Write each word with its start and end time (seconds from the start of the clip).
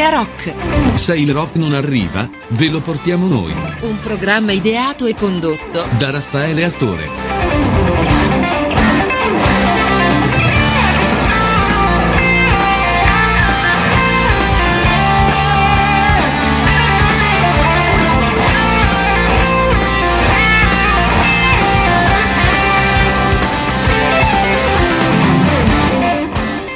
Area 0.00 0.16
Rock. 0.16 0.96
Se 0.96 1.14
il 1.14 1.30
rock 1.30 1.56
non 1.56 1.74
arriva, 1.74 2.28
ve 2.48 2.68
lo 2.68 2.80
portiamo 2.80 3.28
noi. 3.28 3.52
Un 3.82 4.00
programma 4.00 4.52
ideato 4.52 5.04
e 5.04 5.14
condotto 5.14 5.86
da 5.98 6.10
Raffaele 6.10 6.64
Astore. 6.64 7.39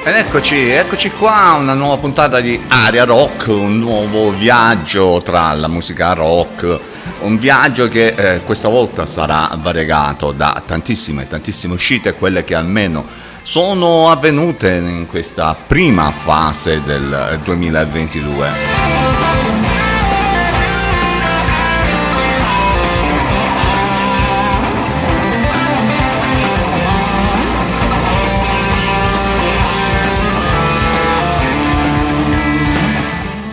Ed 0.07 0.17
eccoci, 0.17 0.69
eccoci 0.69 1.13
qua, 1.13 1.57
una 1.59 1.73
nuova 1.73 1.97
puntata 1.97 2.39
di 2.39 2.61
Aria 2.69 3.05
Rock, 3.05 3.47
un 3.47 3.79
nuovo 3.79 4.33
viaggio 4.33 5.23
tra 5.25 5.55
la 5.55 5.67
musica 5.67 6.13
rock, 6.13 6.79
un 7.21 7.39
viaggio 7.39 7.89
che 7.89 8.09
eh, 8.09 8.43
questa 8.45 8.69
volta 8.69 9.07
sarà 9.07 9.51
variegato 9.59 10.31
da 10.33 10.63
tantissime, 10.67 11.27
tantissime 11.27 11.73
uscite, 11.73 12.13
quelle 12.13 12.45
che 12.45 12.55
almeno 12.55 13.07
sono 13.41 14.11
avvenute 14.11 14.75
in 14.75 15.07
questa 15.07 15.57
prima 15.67 16.11
fase 16.11 16.83
del 16.85 17.41
2022. 17.43 19.04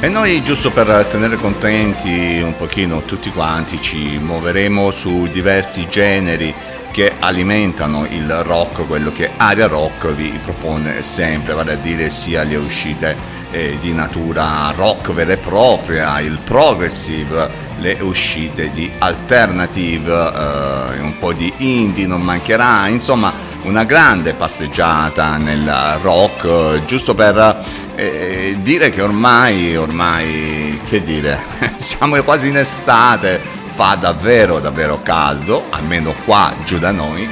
E 0.03 0.09
noi 0.09 0.43
giusto 0.43 0.71
per 0.71 1.05
tenere 1.11 1.35
contenti 1.35 2.41
un 2.41 2.57
pochino 2.57 3.03
tutti 3.03 3.29
quanti 3.29 3.79
ci 3.83 4.17
muoveremo 4.17 4.89
su 4.89 5.27
diversi 5.27 5.87
generi 5.87 6.51
che 6.89 7.13
alimentano 7.19 8.07
il 8.09 8.41
rock, 8.41 8.87
quello 8.87 9.11
che 9.11 9.29
Aria 9.37 9.67
Rock 9.67 10.11
vi 10.13 10.39
propone 10.43 11.03
sempre, 11.03 11.53
vale 11.53 11.73
a 11.73 11.75
dire 11.75 12.09
sia 12.09 12.41
le 12.41 12.55
uscite 12.55 13.15
eh, 13.51 13.77
di 13.79 13.93
natura 13.93 14.73
rock 14.75 15.11
vera 15.11 15.33
e 15.33 15.37
propria, 15.37 16.19
il 16.19 16.39
progressive, 16.43 17.69
le 17.77 17.97
uscite 18.01 18.71
di 18.71 18.91
alternative, 18.97 20.11
eh, 20.11 20.99
un 20.99 21.13
po' 21.19 21.31
di 21.31 21.53
indie 21.57 22.07
non 22.07 22.21
mancherà, 22.21 22.87
insomma 22.87 23.31
una 23.63 23.83
grande 23.83 24.33
passeggiata 24.33 25.37
nel 25.37 25.99
rock, 26.01 26.85
giusto 26.85 27.13
per 27.13 27.63
eh, 27.95 28.57
dire 28.61 28.89
che 28.89 29.01
ormai, 29.01 29.75
ormai, 29.75 30.79
che 30.87 31.03
dire, 31.03 31.39
siamo 31.77 32.21
quasi 32.23 32.47
in 32.47 32.57
estate, 32.57 33.39
fa 33.69 33.95
davvero, 33.99 34.59
davvero 34.59 34.99
caldo, 35.03 35.65
almeno 35.69 36.13
qua 36.25 36.53
giù 36.63 36.79
da 36.79 36.91
noi. 36.91 37.29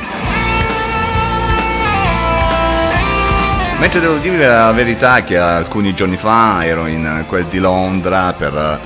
Mentre 3.80 4.02
devo 4.02 4.18
dire 4.18 4.46
la 4.46 4.72
verità 4.72 5.24
che 5.24 5.38
alcuni 5.38 5.94
giorni 5.94 6.18
fa 6.18 6.66
ero 6.66 6.86
in 6.86 7.24
quel 7.28 7.46
di 7.46 7.60
Londra 7.60 8.34
per 8.34 8.80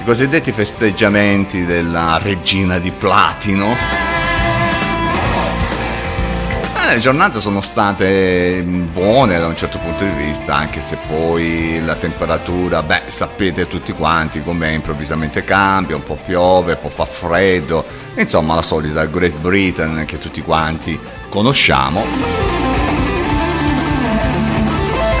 i 0.00 0.04
cosiddetti 0.04 0.52
festeggiamenti 0.52 1.64
della 1.64 2.18
regina 2.22 2.78
di 2.78 2.92
platino 2.92 4.07
le 6.94 7.00
giornate 7.00 7.40
sono 7.40 7.60
state 7.60 8.62
buone 8.62 9.38
da 9.38 9.46
un 9.46 9.56
certo 9.56 9.78
punto 9.78 10.04
di 10.04 10.10
vista, 10.10 10.54
anche 10.54 10.80
se 10.80 10.96
poi 11.08 11.82
la 11.84 11.96
temperatura, 11.96 12.82
beh, 12.82 13.02
sapete 13.08 13.66
tutti 13.66 13.92
quanti 13.92 14.42
come 14.42 14.72
improvvisamente 14.72 15.44
cambia, 15.44 15.96
un 15.96 16.02
po' 16.02 16.18
piove, 16.24 16.72
un 16.72 16.80
po' 16.80 16.88
fa 16.88 17.04
freddo, 17.04 17.84
insomma 18.16 18.54
la 18.54 18.62
solita 18.62 19.04
Great 19.06 19.36
Britain 19.36 20.04
che 20.06 20.18
tutti 20.18 20.40
quanti 20.40 20.98
conosciamo. 21.28 22.57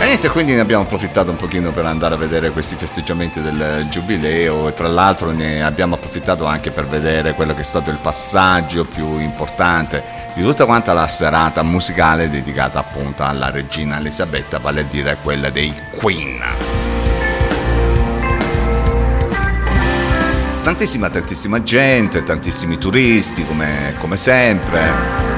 Niente, 0.08 0.30
quindi 0.30 0.54
ne 0.54 0.60
abbiamo 0.60 0.84
approfittato 0.84 1.30
un 1.30 1.36
pochino 1.36 1.70
per 1.70 1.84
andare 1.84 2.14
a 2.14 2.16
vedere 2.16 2.50
questi 2.50 2.76
festeggiamenti 2.76 3.42
del 3.42 3.88
giubileo 3.90 4.66
e 4.66 4.72
tra 4.72 4.88
l'altro 4.88 5.32
ne 5.32 5.62
abbiamo 5.62 5.96
approfittato 5.96 6.46
anche 6.46 6.70
per 6.70 6.86
vedere 6.86 7.34
quello 7.34 7.52
che 7.54 7.60
è 7.60 7.64
stato 7.64 7.90
il 7.90 7.98
passaggio 8.00 8.86
più 8.86 9.18
importante 9.18 10.02
di 10.34 10.42
tutta 10.42 10.64
quanta 10.64 10.94
la 10.94 11.06
serata 11.08 11.62
musicale 11.62 12.30
dedicata 12.30 12.78
appunto 12.78 13.22
alla 13.22 13.50
regina 13.50 13.98
Elisabetta, 13.98 14.58
vale 14.58 14.80
a 14.80 14.84
dire 14.84 15.18
quella 15.22 15.50
dei 15.50 15.74
Queen. 15.94 16.42
Tantissima, 20.62 21.10
tantissima 21.10 21.62
gente, 21.62 22.24
tantissimi 22.24 22.78
turisti 22.78 23.44
come, 23.44 23.94
come 23.98 24.16
sempre. 24.16 25.37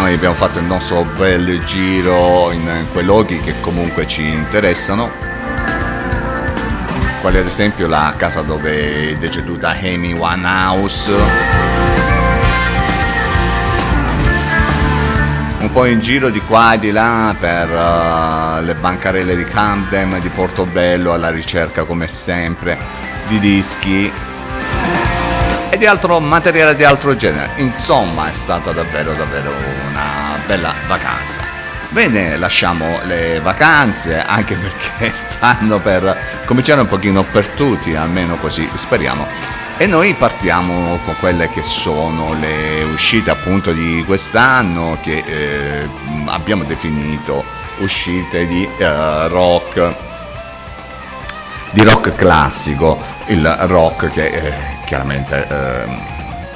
Noi 0.00 0.14
abbiamo 0.14 0.34
fatto 0.34 0.58
il 0.58 0.64
nostro 0.64 1.04
bel 1.04 1.62
giro 1.64 2.50
in 2.52 2.86
quei 2.90 3.04
luoghi 3.04 3.38
che 3.38 3.60
comunque 3.60 4.08
ci 4.08 4.26
interessano, 4.26 5.10
quali 7.20 7.36
ad 7.36 7.44
esempio 7.44 7.86
la 7.86 8.14
casa 8.16 8.40
dove 8.40 9.10
è 9.10 9.14
deceduta 9.16 9.76
Amy 9.78 10.14
Winehouse? 10.14 11.12
Un 15.58 15.70
po' 15.70 15.84
in 15.84 16.00
giro 16.00 16.30
di 16.30 16.40
qua 16.40 16.72
e 16.72 16.78
di 16.78 16.92
là 16.92 17.36
per 17.38 17.68
uh, 17.68 18.64
le 18.64 18.74
bancarelle 18.76 19.36
di 19.36 19.44
Camden, 19.44 20.18
di 20.22 20.30
Portobello, 20.30 21.12
alla 21.12 21.30
ricerca 21.30 21.84
come 21.84 22.06
sempre 22.06 22.78
di 23.28 23.38
dischi 23.38 24.10
di 25.80 25.86
altro 25.86 26.20
materiale 26.20 26.76
di 26.76 26.84
altro 26.84 27.16
genere. 27.16 27.52
Insomma, 27.56 28.28
è 28.28 28.34
stata 28.34 28.70
davvero 28.70 29.14
davvero 29.14 29.50
una 29.88 30.38
bella 30.46 30.74
vacanza. 30.86 31.40
Bene, 31.88 32.36
lasciamo 32.36 33.00
le 33.04 33.40
vacanze 33.40 34.20
anche 34.20 34.56
perché 34.56 35.10
stanno 35.16 35.80
per 35.80 36.42
cominciare 36.44 36.82
un 36.82 36.86
pochino 36.86 37.22
per 37.22 37.48
tutti, 37.48 37.94
almeno 37.94 38.36
così 38.36 38.68
speriamo. 38.74 39.26
E 39.78 39.86
noi 39.86 40.12
partiamo 40.12 41.00
con 41.02 41.16
quelle 41.18 41.48
che 41.48 41.62
sono 41.62 42.34
le 42.34 42.82
uscite 42.82 43.30
appunto 43.30 43.72
di 43.72 44.04
quest'anno 44.04 44.98
che 45.00 45.24
eh, 45.26 45.88
abbiamo 46.26 46.64
definito 46.64 47.42
uscite 47.78 48.46
di 48.46 48.68
eh, 48.76 49.28
rock 49.28 50.08
di 51.70 51.82
rock 51.82 52.14
classico, 52.14 52.98
il 53.26 53.46
rock 53.66 54.10
che 54.10 54.26
eh, 54.26 54.52
chiaramente 54.84 55.46
ehm, 55.48 56.02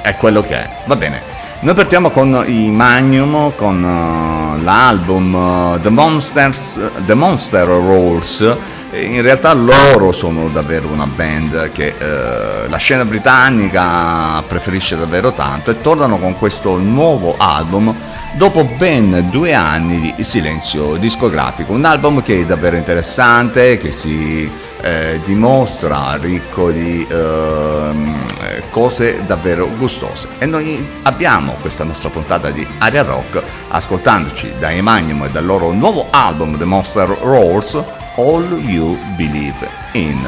è 0.01 0.15
quello 0.15 0.41
che 0.41 0.55
è. 0.55 0.69
Va 0.85 0.95
bene. 0.95 1.33
Noi 1.61 1.73
partiamo 1.73 2.11
con 2.11 2.43
i 2.45 2.69
Magnum, 2.69 3.55
con 3.55 3.81
uh, 3.81 4.61
l'album 4.61 5.33
uh, 5.33 5.81
The 5.81 5.89
Monsters, 5.89 6.79
The 7.05 7.13
Monster 7.13 7.65
Rolls 7.65 8.57
in 9.01 9.21
realtà 9.21 9.53
loro 9.53 10.11
sono 10.11 10.47
davvero 10.47 10.87
una 10.87 11.05
band 11.05 11.71
che 11.71 11.95
eh, 11.97 12.69
la 12.69 12.77
scena 12.77 13.03
britannica 13.03 14.41
preferisce 14.47 14.95
davvero 14.95 15.33
tanto 15.33 15.71
e 15.71 15.81
tornano 15.81 16.17
con 16.17 16.37
questo 16.37 16.77
nuovo 16.77 17.35
album 17.37 17.93
dopo 18.33 18.63
ben 18.63 19.29
due 19.29 19.53
anni 19.53 20.13
di 20.15 20.23
silenzio 20.23 20.95
discografico. 20.95 21.73
Un 21.73 21.85
album 21.85 22.21
che 22.21 22.41
è 22.41 22.45
davvero 22.45 22.75
interessante, 22.75 23.77
che 23.77 23.91
si 23.91 24.49
eh, 24.85 25.19
dimostra 25.25 26.15
ricco 26.17 26.69
di 26.69 27.05
eh, 27.09 28.63
cose 28.69 29.25
davvero 29.25 29.67
gustose. 29.77 30.27
E 30.37 30.45
noi 30.45 30.85
abbiamo 31.03 31.53
questa 31.59 31.83
nostra 31.83 32.09
puntata 32.09 32.51
di 32.51 32.65
Aria 32.77 33.01
Rock 33.01 33.41
ascoltandoci 33.69 34.53
da 34.59 34.71
Emanium 34.71 35.23
e 35.23 35.31
dal 35.31 35.45
loro 35.45 35.71
nuovo 35.71 36.05
album 36.11 36.57
The 36.57 36.65
Monster 36.65 37.07
Rolls 37.21 37.73
All 38.17 38.59
You 38.59 38.95
Believe 39.15 39.67
in 39.93 40.19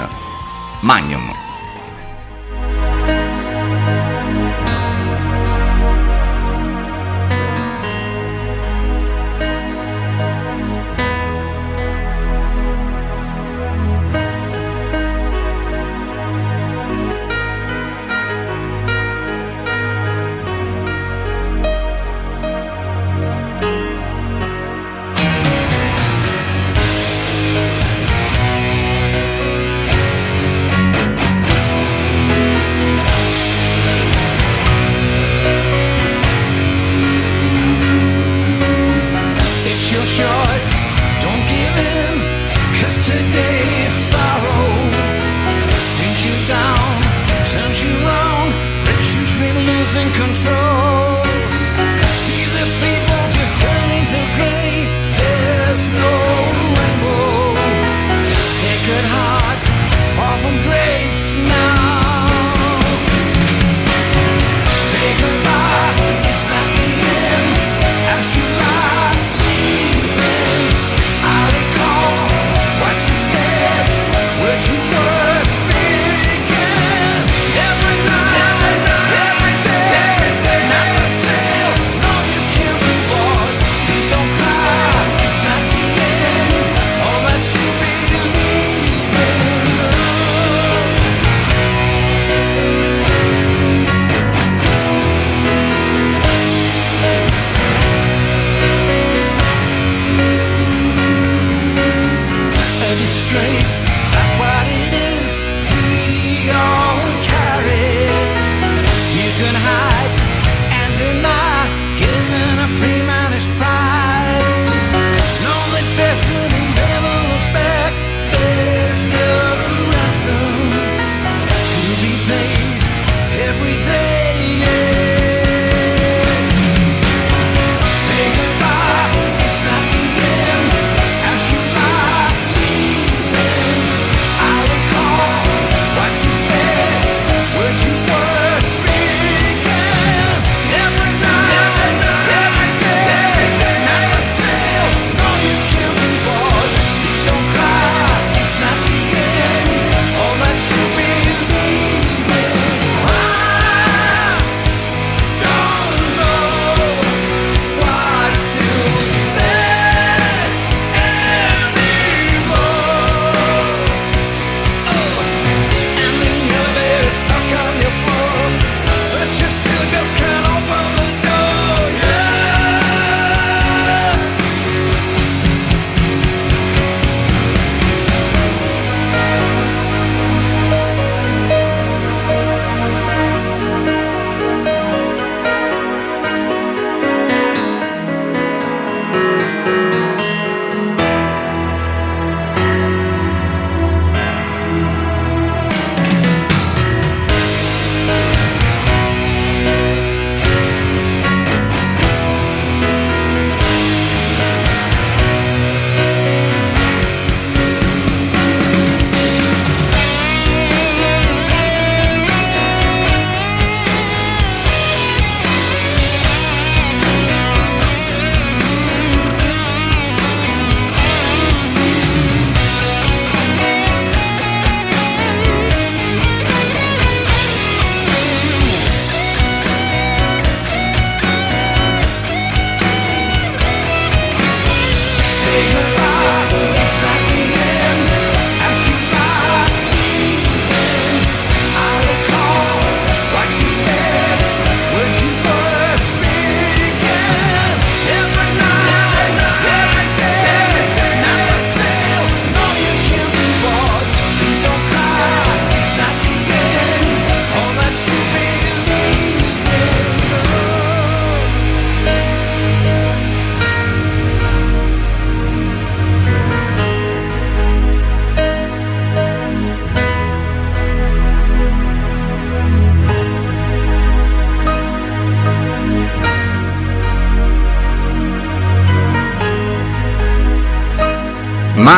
Magnum. 0.82 1.47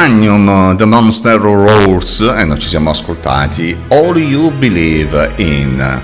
Magnum 0.09 0.75
The 0.75 0.85
Monster 0.85 1.39
Roars 1.39 2.21
e 2.21 2.43
noi 2.43 2.57
ci 2.57 2.67
siamo 2.67 2.89
ascoltati 2.89 3.77
All 3.89 4.17
You 4.17 4.51
Believe 4.51 5.33
In. 5.35 6.01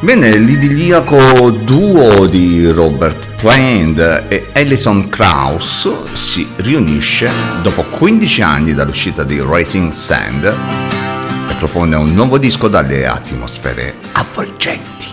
Bene, 0.00 0.36
l'idilliaco 0.36 1.48
duo 1.50 2.26
di 2.26 2.70
Robert 2.70 3.26
Plant 3.36 4.24
e 4.28 4.48
Alison 4.52 5.08
Krauss 5.08 6.12
si 6.12 6.46
riunisce 6.56 7.30
dopo 7.62 7.84
15 7.84 8.42
anni 8.42 8.74
dall'uscita 8.74 9.22
di 9.24 9.40
Racing 9.40 9.92
Sand 9.92 10.44
e 10.44 11.54
propone 11.54 11.96
un 11.96 12.12
nuovo 12.12 12.36
disco 12.36 12.68
dalle 12.68 13.06
atmosfere 13.06 13.94
avvolgenti. 14.12 15.06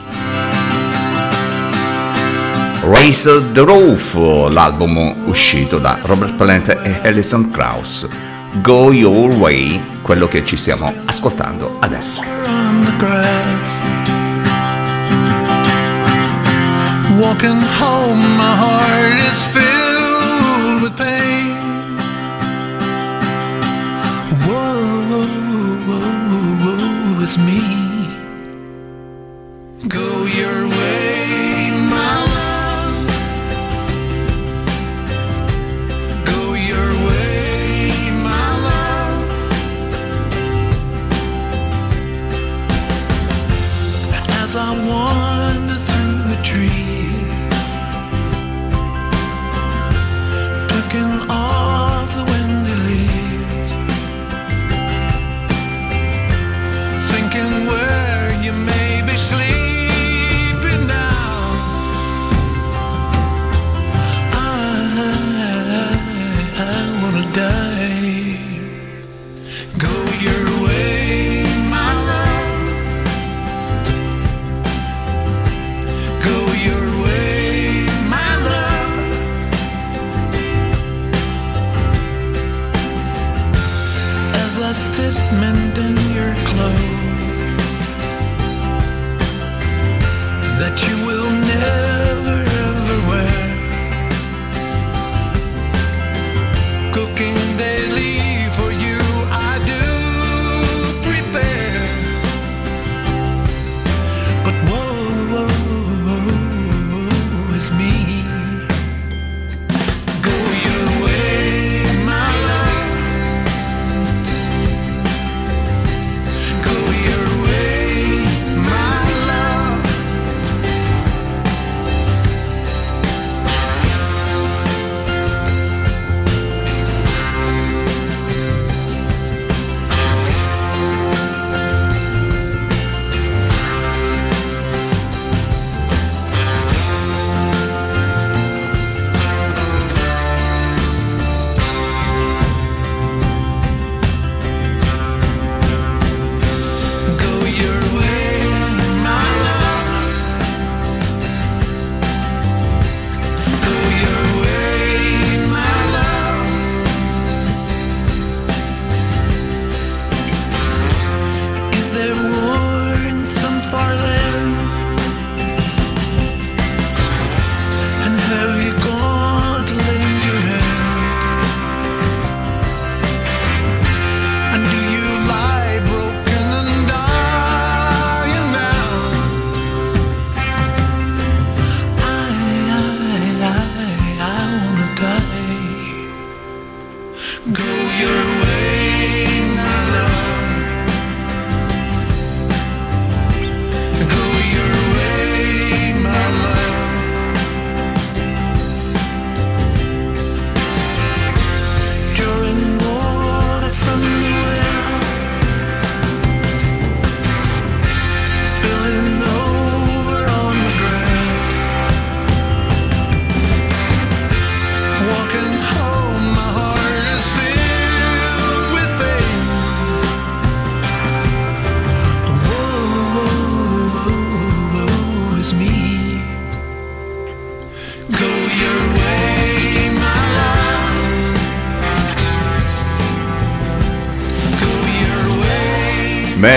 Race 2.81 3.51
the 3.53 3.61
Roof, 3.61 4.13
l'album 4.49 5.23
uscito 5.25 5.79
da 5.79 5.97
Robert 6.01 6.33
Plant 6.33 6.67
e 6.83 6.99
Alison 7.01 7.49
Krauss. 7.49 8.24
Go 8.61 8.91
Your 8.93 9.35
Way, 9.35 9.81
quello 10.01 10.27
che 10.27 10.45
ci 10.45 10.55
stiamo 10.55 10.91
ascoltando 11.05 11.77
adesso. 11.79 12.21
Walking 17.17 17.61
home, 17.79 18.35
my 18.37 18.55
heart 18.55 19.19
is 19.31 19.43
filled 19.47 19.74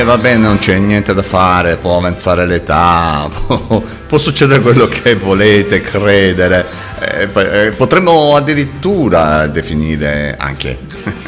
va 0.09 0.17
bene, 0.17 0.47
non 0.47 0.59
c'è 0.59 0.79
niente 0.79 1.13
da 1.13 1.23
fare, 1.23 1.77
può 1.77 1.99
avanzare 1.99 2.47
l'età, 2.47 3.29
può, 3.47 3.83
può 4.07 4.17
succedere 4.17 4.63
quello 4.63 4.87
che 4.87 5.15
volete 5.17 5.83
credere. 5.83 6.65
Eh, 6.99 7.29
eh, 7.35 7.71
potremmo 7.73 8.35
addirittura 8.35 9.47
definire 9.49 10.35
anche 10.39 10.79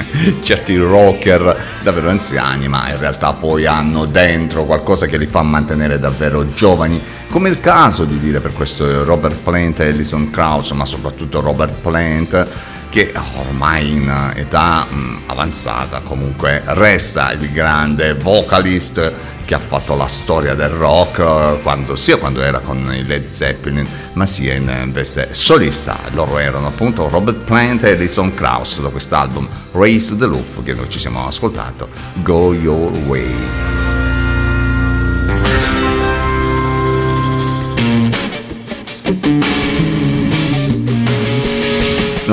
certi 0.41 0.79
rocker 0.79 1.59
davvero 1.83 2.09
anziani, 2.09 2.69
ma 2.69 2.91
in 2.91 2.99
realtà 2.99 3.35
poi 3.35 3.67
hanno 3.67 4.07
dentro 4.07 4.65
qualcosa 4.65 5.05
che 5.05 5.19
li 5.19 5.27
fa 5.27 5.43
mantenere 5.43 5.99
davvero 5.99 6.47
giovani, 6.55 7.03
come 7.29 7.51
il 7.51 7.61
caso 7.61 8.05
di 8.05 8.19
dire 8.19 8.41
per 8.41 8.55
questo 8.55 9.05
Robert 9.05 9.41
Plant 9.45 9.81
e 9.81 9.89
Ellison 9.89 10.31
Krauss, 10.31 10.71
ma 10.73 10.87
soprattutto 10.87 11.41
Robert 11.41 11.75
Plant 11.83 12.47
che 12.91 13.13
ormai 13.37 13.93
in 13.93 14.33
età 14.35 14.85
mh, 14.85 15.23
avanzata 15.27 16.01
comunque 16.01 16.61
resta 16.67 17.33
il 17.33 17.51
grande 17.53 18.15
vocalist 18.15 19.13
che 19.45 19.55
ha 19.55 19.59
fatto 19.59 19.97
la 19.97 20.07
storia 20.07 20.55
del 20.55 20.69
rock 20.69 21.63
quando, 21.63 21.97
sia 21.97 22.19
quando 22.19 22.43
era 22.43 22.59
con 22.59 22.93
i 22.95 23.05
Led 23.05 23.31
Zeppelin 23.31 23.87
ma 24.13 24.27
sia 24.27 24.55
in 24.55 24.91
veste 24.93 25.29
solista. 25.33 25.99
Loro 26.13 26.39
erano 26.39 26.69
appunto 26.69 27.09
Robert 27.09 27.39
Plant 27.39 27.85
e 27.85 27.93
Alison 27.93 28.35
Krauss 28.35 28.81
da 28.81 28.91
quest'album 28.91 29.49
Race 29.73 30.17
the 30.17 30.27
Roof 30.27 30.63
che 30.63 30.75
noi 30.75 30.89
ci 30.89 30.99
siamo 30.99 31.27
ascoltato 31.27 31.89
Go 32.23 32.53
Your 32.55 32.91
Way 33.07 33.70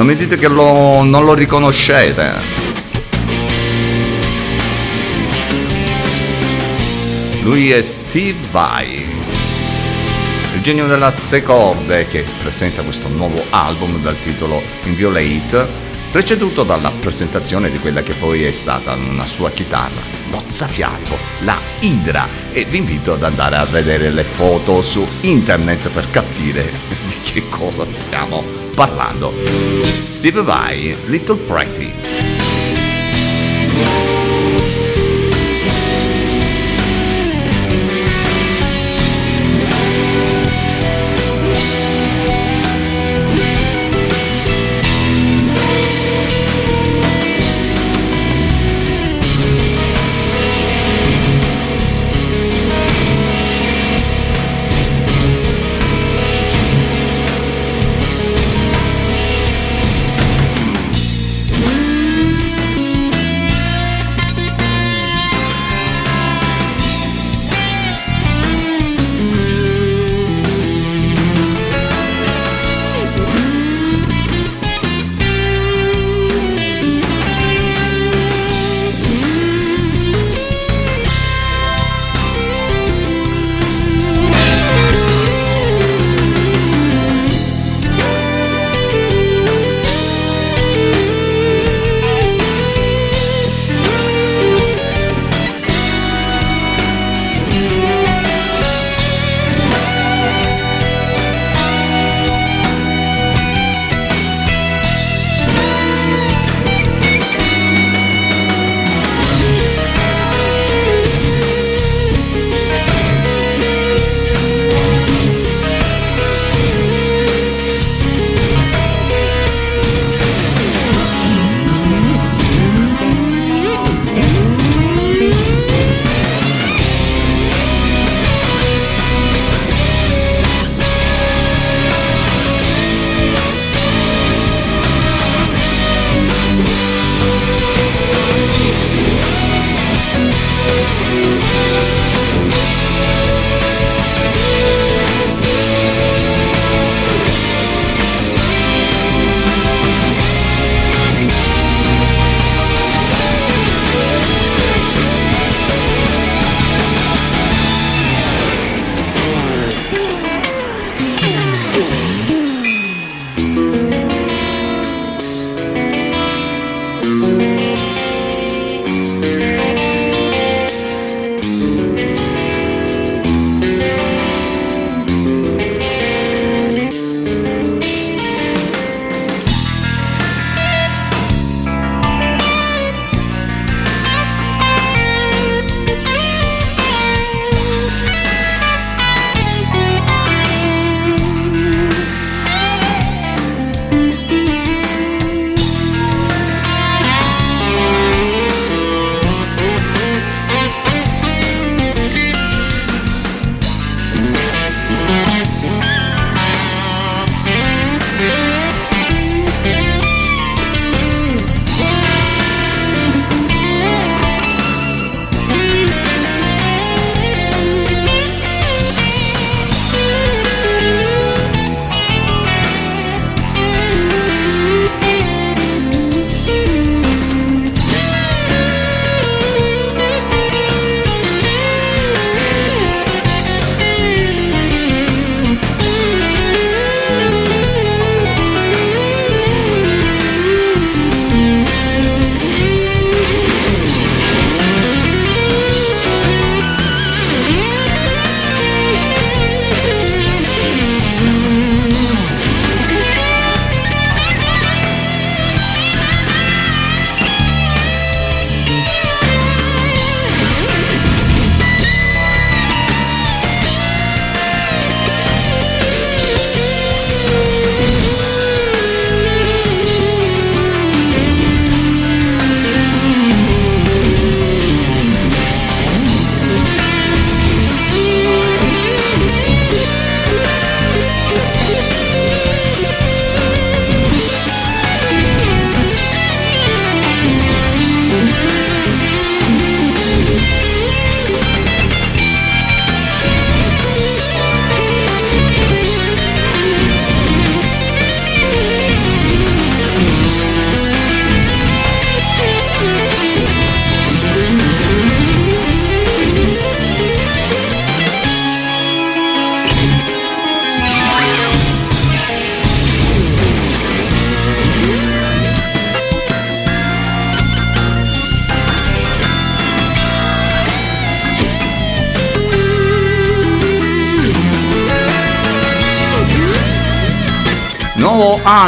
mi 0.07 0.15
dite 0.15 0.37
che 0.37 0.47
lo, 0.47 1.03
non 1.03 1.25
lo 1.25 1.33
riconoscete. 1.33 2.35
Lui 7.41 7.71
è 7.71 7.81
Steve 7.81 8.37
Vai, 8.49 9.05
il 10.55 10.61
genio 10.61 10.87
della 10.87 11.11
secorde 11.11 12.07
che 12.07 12.23
presenta 12.41 12.83
questo 12.83 13.09
nuovo 13.09 13.43
album 13.49 14.01
dal 14.01 14.17
titolo 14.21 14.61
Inviolate, 14.85 15.67
preceduto 16.09 16.63
dalla 16.63 16.91
presentazione 16.91 17.69
di 17.69 17.77
quella 17.77 18.01
che 18.01 18.13
poi 18.13 18.45
è 18.45 18.51
stata 18.51 18.93
una 18.93 19.25
sua 19.25 19.51
chitarra, 19.51 20.01
mozzafiato, 20.29 21.17
la 21.39 21.59
Hydra, 21.81 22.25
e 22.53 22.63
vi 22.63 22.77
invito 22.77 23.11
ad 23.11 23.23
andare 23.23 23.57
a 23.57 23.65
vedere 23.65 24.09
le 24.09 24.23
foto 24.23 24.81
su 24.81 25.05
internet 25.21 25.89
per 25.89 26.09
capire 26.09 26.71
di 27.05 27.19
che 27.29 27.43
cosa 27.49 27.85
stiamo 27.91 28.37
parlando. 28.37 28.56
Steve 30.05 30.43
Vai, 30.43 30.95
Little 31.07 31.35
Pretty. 31.47 31.91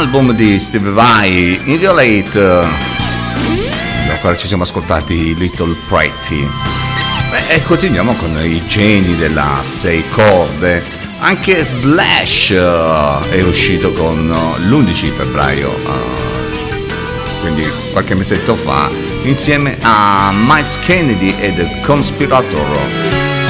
Album 0.00 0.32
di 0.32 0.58
Steve 0.58 0.88
Vai, 0.92 1.60
Inviolate. 1.64 2.66
Ancora 4.08 4.34
ci 4.34 4.46
siamo 4.46 4.62
ascoltati 4.62 5.34
Little 5.34 5.76
Pretty. 5.88 6.48
E 7.48 7.62
continuiamo 7.64 8.14
con 8.14 8.34
i 8.42 8.64
geni 8.66 9.14
della 9.16 9.60
6 9.62 10.08
corde. 10.08 10.82
Anche 11.18 11.62
Slash 11.62 12.48
uh, 12.48 13.28
è 13.28 13.42
uscito 13.42 13.92
con 13.92 14.30
uh, 14.30 14.58
l'11 14.62 15.10
febbraio, 15.10 15.68
uh, 15.68 17.40
quindi 17.42 17.70
qualche 17.92 18.14
mesetto 18.14 18.54
fa, 18.54 18.90
insieme 19.24 19.76
a 19.82 20.32
Miles 20.32 20.78
Kennedy 20.78 21.34
e 21.38 21.54
The 21.54 21.80
Conspirator. 21.82 22.78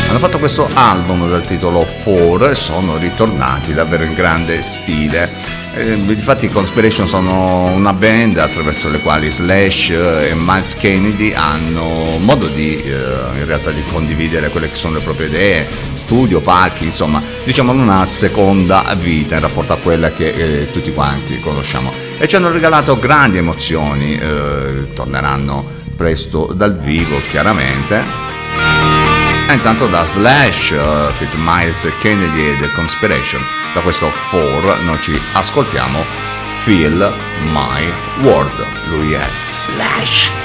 Hanno 0.09 0.19
fatto 0.19 0.41
questo 0.41 0.69
album 0.75 1.31
dal 1.31 1.47
titolo 1.47 1.85
Four 1.85 2.51
e 2.51 2.55
sono 2.57 2.97
ritornati 2.97 3.73
davvero 3.73 4.03
in 4.03 4.15
grande 4.15 4.61
stile. 4.63 5.60
Eh, 5.73 5.93
infatti 5.93 6.47
i 6.47 6.51
Conspiration 6.51 7.07
sono 7.07 7.67
una 7.67 7.93
band 7.93 8.39
attraverso 8.39 8.91
le 8.91 8.99
quali 8.99 9.31
Slash 9.31 9.91
e 9.91 10.33
Miles 10.35 10.75
Kennedy 10.75 11.33
hanno 11.33 12.19
modo 12.19 12.49
di 12.49 12.77
eh, 12.77 12.91
in 13.37 13.45
realtà 13.47 13.71
di 13.71 13.83
condividere 13.93 14.49
quelle 14.51 14.69
che 14.69 14.75
sono 14.75 14.95
le 14.95 15.01
proprie 15.01 15.29
idee, 15.29 15.69
studio, 15.95 16.41
palchi, 16.41 16.87
insomma, 16.87 17.23
diciamo 17.45 17.71
una 17.71 18.05
seconda 18.05 18.93
vita 18.99 19.37
in 19.37 19.43
rapporto 19.43 19.73
a 19.73 19.77
quella 19.77 20.11
che 20.11 20.31
eh, 20.31 20.71
tutti 20.73 20.93
quanti 20.93 21.39
conosciamo. 21.39 21.93
E 22.19 22.27
ci 22.27 22.35
hanno 22.35 22.51
regalato 22.51 22.99
grandi 22.99 23.39
emozioni, 23.39 24.17
eh, 24.17 24.93
torneranno 24.93 25.65
presto 25.95 26.53
dal 26.53 26.77
vivo 26.79 27.21
chiaramente. 27.31 28.03
E 29.49 29.53
intanto 29.53 29.87
da 29.87 30.05
Slash, 30.05 30.75
Fit 31.17 31.35
Miles 31.37 31.89
Kennedy 31.99 32.51
e 32.51 32.59
The 32.61 32.71
Conspiration, 32.73 33.41
da 33.73 33.81
questo 33.81 34.11
4 34.31 34.83
noi 34.85 35.01
ci 35.01 35.21
ascoltiamo 35.33 36.05
Feel 36.63 37.15
My 37.45 37.93
World. 38.23 38.67
Lui 38.89 39.13
è 39.13 39.27
Slash. 39.49 40.40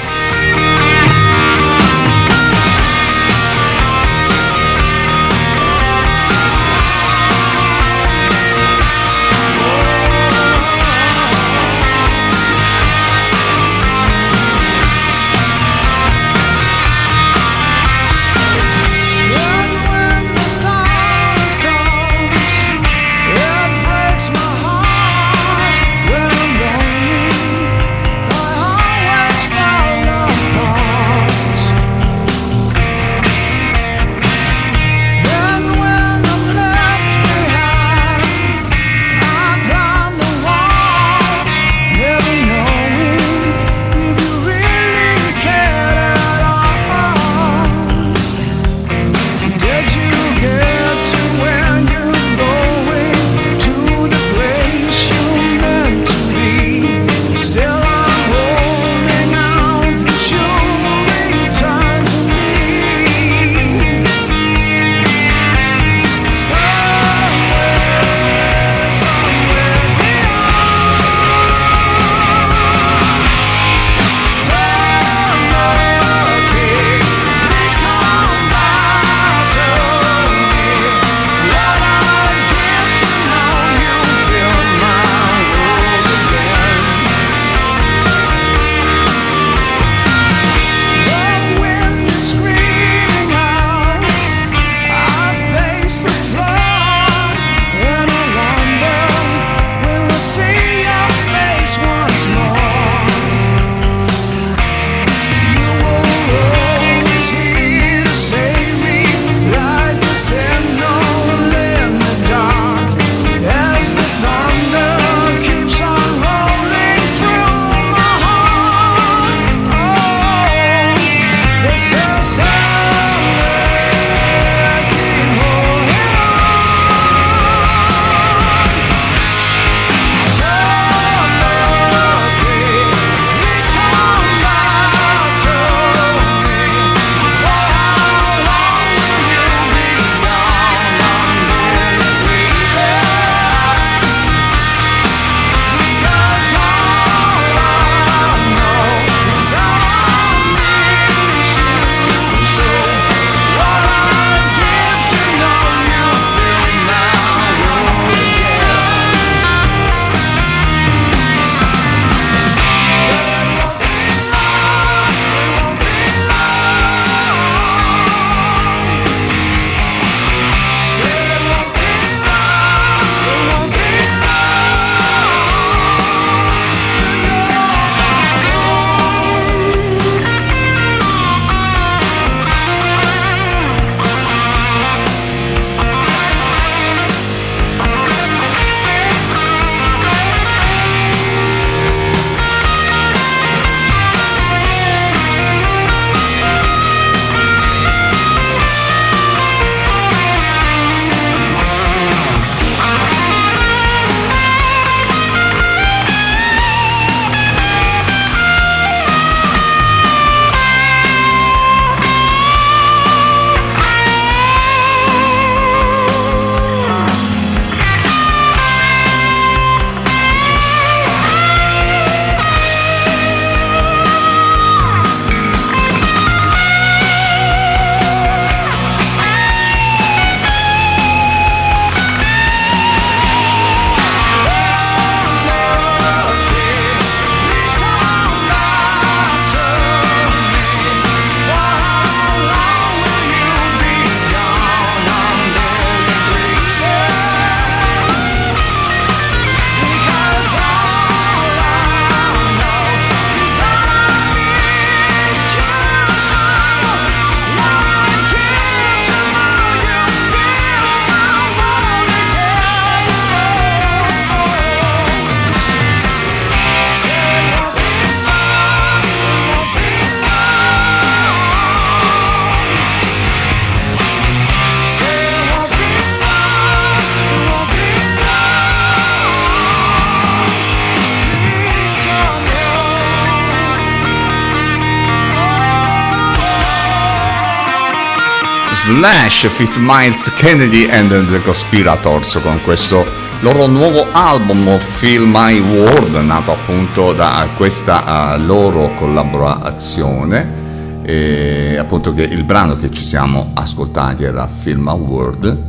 Slash 289.06 289.46
Fit 289.50 289.76
Miles 289.76 290.34
Kennedy 290.34 290.90
and 290.90 291.08
the 291.30 291.40
Conspirators 291.42 292.40
con 292.42 292.60
questo 292.64 293.06
loro 293.38 293.68
nuovo 293.68 294.04
album 294.10 294.78
Feel 294.78 295.22
My 295.24 295.60
World 295.60 296.16
nato 296.24 296.50
appunto 296.50 297.12
da 297.12 297.48
questa 297.56 298.34
uh, 298.34 298.44
loro 298.44 298.92
collaborazione. 298.96 301.04
E 301.04 301.76
appunto 301.78 302.12
che 302.12 302.22
il 302.22 302.42
brano 302.42 302.74
che 302.74 302.90
ci 302.90 303.04
siamo 303.04 303.52
ascoltati 303.54 304.24
era 304.24 304.48
Feel 304.48 304.78
My 304.78 304.98
World 304.98 305.65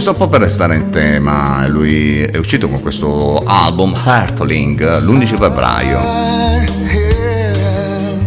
Giusto 0.00 0.14
un 0.14 0.28
po' 0.28 0.28
per 0.30 0.40
restare 0.40 0.76
in 0.76 0.88
tema, 0.88 1.66
lui 1.68 2.22
è 2.22 2.38
uscito 2.38 2.70
con 2.70 2.80
questo 2.80 3.36
album 3.44 3.94
Heartling 3.94 4.98
l'11 4.98 5.36
febbraio. 5.36 6.00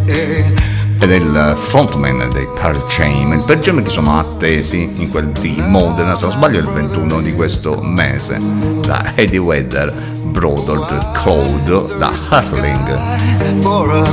Ed 0.05 1.11
è 1.11 1.15
il 1.15 1.53
frontman 1.57 2.29
dei 2.31 2.47
Pearl 2.53 2.79
Jam, 2.95 3.31
il 3.33 3.41
Pearl 3.43 3.59
Jam 3.59 3.81
che 3.81 3.89
sono 3.89 4.19
attesi 4.19 4.87
in 4.97 5.09
quel 5.09 5.29
di 5.29 5.63
Modena, 5.65 6.13
se 6.13 6.25
non 6.25 6.35
sbaglio 6.35 6.59
il 6.59 6.67
21 6.67 7.21
di 7.21 7.33
questo 7.33 7.81
mese, 7.81 8.37
da 8.81 9.13
Eddie 9.15 9.41
Vedder, 9.41 9.91
Brothered 10.25 11.11
Cloud, 11.13 11.97
da 11.97 12.13
Heartling. 12.29 13.61
For 13.61 14.03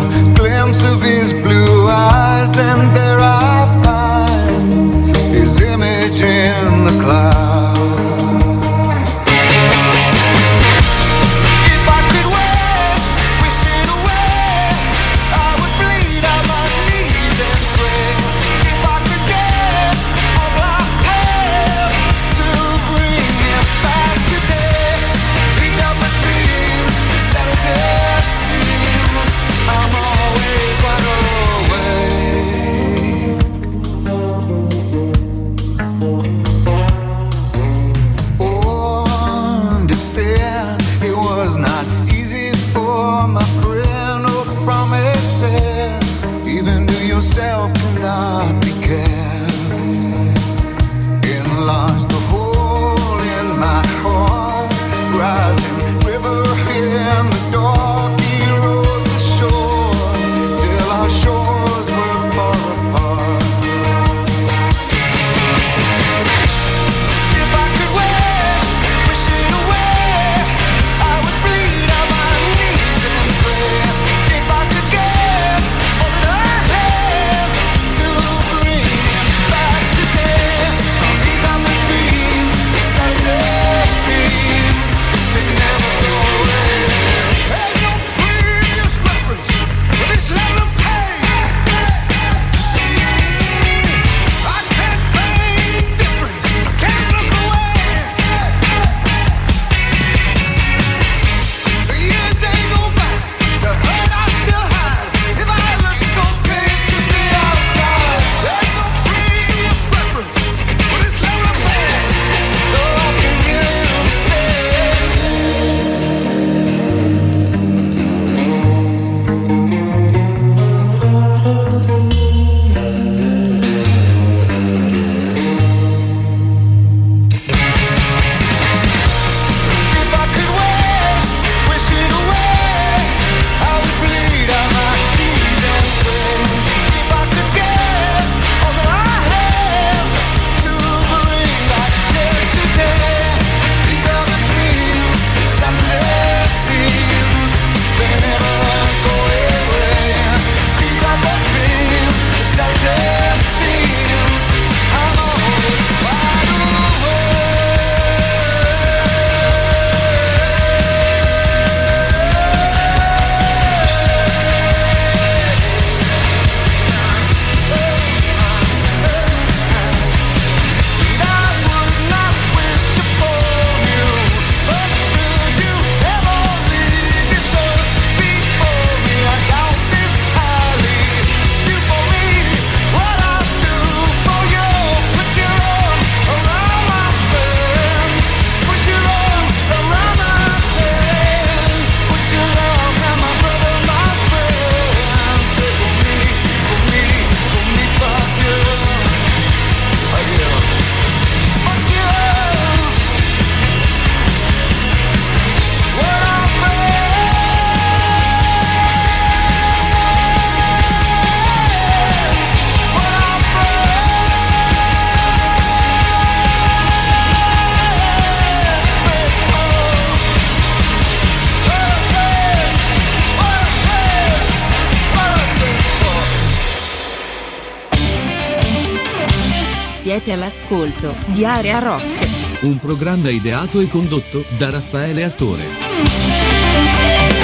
Siete 230.10 230.32
all'ascolto 230.32 231.14
di 231.26 231.44
Area 231.44 231.78
Rock. 231.78 232.62
Un 232.62 232.80
programma 232.80 233.30
ideato 233.30 233.78
e 233.78 233.86
condotto 233.86 234.44
da 234.58 234.68
Raffaele 234.68 235.22
Astore. 235.22 237.39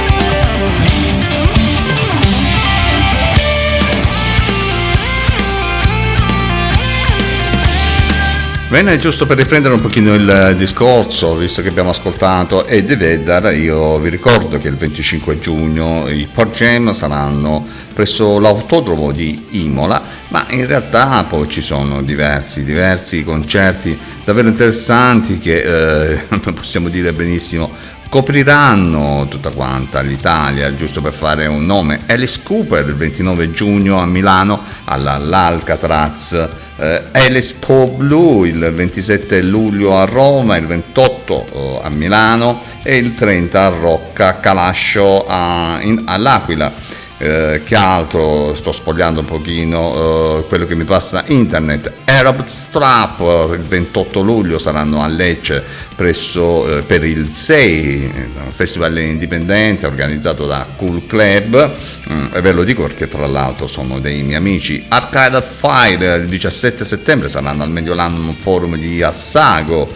Bene, 8.68 8.96
giusto 8.96 9.26
per 9.26 9.36
riprendere 9.36 9.74
un 9.74 9.80
pochino 9.80 10.14
il 10.14 10.54
discorso, 10.58 11.36
visto 11.36 11.62
che 11.62 11.68
abbiamo 11.68 11.90
ascoltato 11.90 12.66
Eddie 12.66 12.96
Vedder, 12.96 13.56
io 13.56 13.96
vi 14.00 14.08
ricordo 14.08 14.58
che 14.58 14.66
il 14.66 14.74
25 14.74 15.38
giugno 15.38 16.08
i 16.08 16.26
Port 16.30 16.56
Jam 16.56 16.90
saranno 16.90 17.64
presso 17.94 18.40
l'autodromo 18.40 19.12
di 19.12 19.46
Imola, 19.50 20.02
ma 20.28 20.46
in 20.50 20.66
realtà 20.66 21.22
poi 21.28 21.48
ci 21.48 21.60
sono 21.60 22.02
diversi, 22.02 22.64
diversi 22.64 23.22
concerti 23.22 23.96
davvero 24.24 24.48
interessanti 24.48 25.38
che 25.38 26.16
eh, 26.18 26.18
possiamo 26.52 26.88
dire 26.88 27.12
benissimo 27.12 27.70
copriranno 28.08 29.26
tutta 29.28 29.50
quanta 29.50 30.00
l'Italia, 30.00 30.74
giusto 30.74 31.00
per 31.00 31.12
fare 31.12 31.46
un 31.46 31.66
nome, 31.66 32.00
Alice 32.06 32.40
Cooper 32.42 32.86
il 32.86 32.94
29 32.94 33.50
giugno 33.50 34.00
a 34.00 34.06
Milano 34.06 34.62
all'Alcatraz, 34.84 36.48
eh, 36.76 37.04
Alice 37.12 37.56
Po 37.58 37.88
Blue 37.88 38.48
il 38.48 38.72
27 38.74 39.42
luglio 39.42 39.98
a 39.98 40.04
Roma, 40.04 40.56
il 40.56 40.66
28 40.66 41.46
eh, 41.52 41.80
a 41.82 41.88
Milano 41.90 42.62
e 42.82 42.96
il 42.96 43.14
30 43.14 43.62
a 43.62 43.68
Rocca 43.68 44.40
Calascio 44.40 45.26
a, 45.26 45.78
in, 45.80 46.02
all'Aquila. 46.04 46.72
Eh, 47.18 47.62
che 47.64 47.74
altro? 47.74 48.54
Sto 48.54 48.72
spogliando 48.72 49.20
un 49.20 49.26
pochino 49.26 50.40
eh, 50.40 50.44
quello 50.48 50.66
che 50.66 50.74
mi 50.74 50.84
passa 50.84 51.24
internet. 51.26 51.90
Arab 52.04 52.44
Strap 52.44 53.20
eh, 53.20 53.54
il 53.54 53.62
28 53.62 54.20
luglio 54.20 54.58
saranno 54.58 55.02
a 55.02 55.06
Lecce 55.06 55.64
presso, 55.96 56.78
eh, 56.78 56.82
per 56.82 57.04
il 57.04 57.32
6 57.32 58.12
un 58.44 58.52
festival 58.52 58.98
indipendente 58.98 59.86
organizzato 59.86 60.46
da 60.46 60.66
Cool 60.76 61.06
Club. 61.06 61.74
Mm, 62.10 62.26
ve 62.38 62.52
lo 62.52 62.64
dico 62.64 62.82
perché 62.82 63.08
tra 63.08 63.26
l'altro 63.26 63.66
sono 63.66 63.98
dei 63.98 64.22
miei 64.22 64.36
amici. 64.36 64.84
Arcade 64.86 65.40
Fire 65.40 66.16
il 66.16 66.26
17 66.26 66.84
settembre 66.84 67.30
saranno 67.30 67.62
al 67.62 67.70
Mediolanum 67.70 68.34
Forum 68.34 68.76
di 68.76 69.02
Assago 69.02 69.88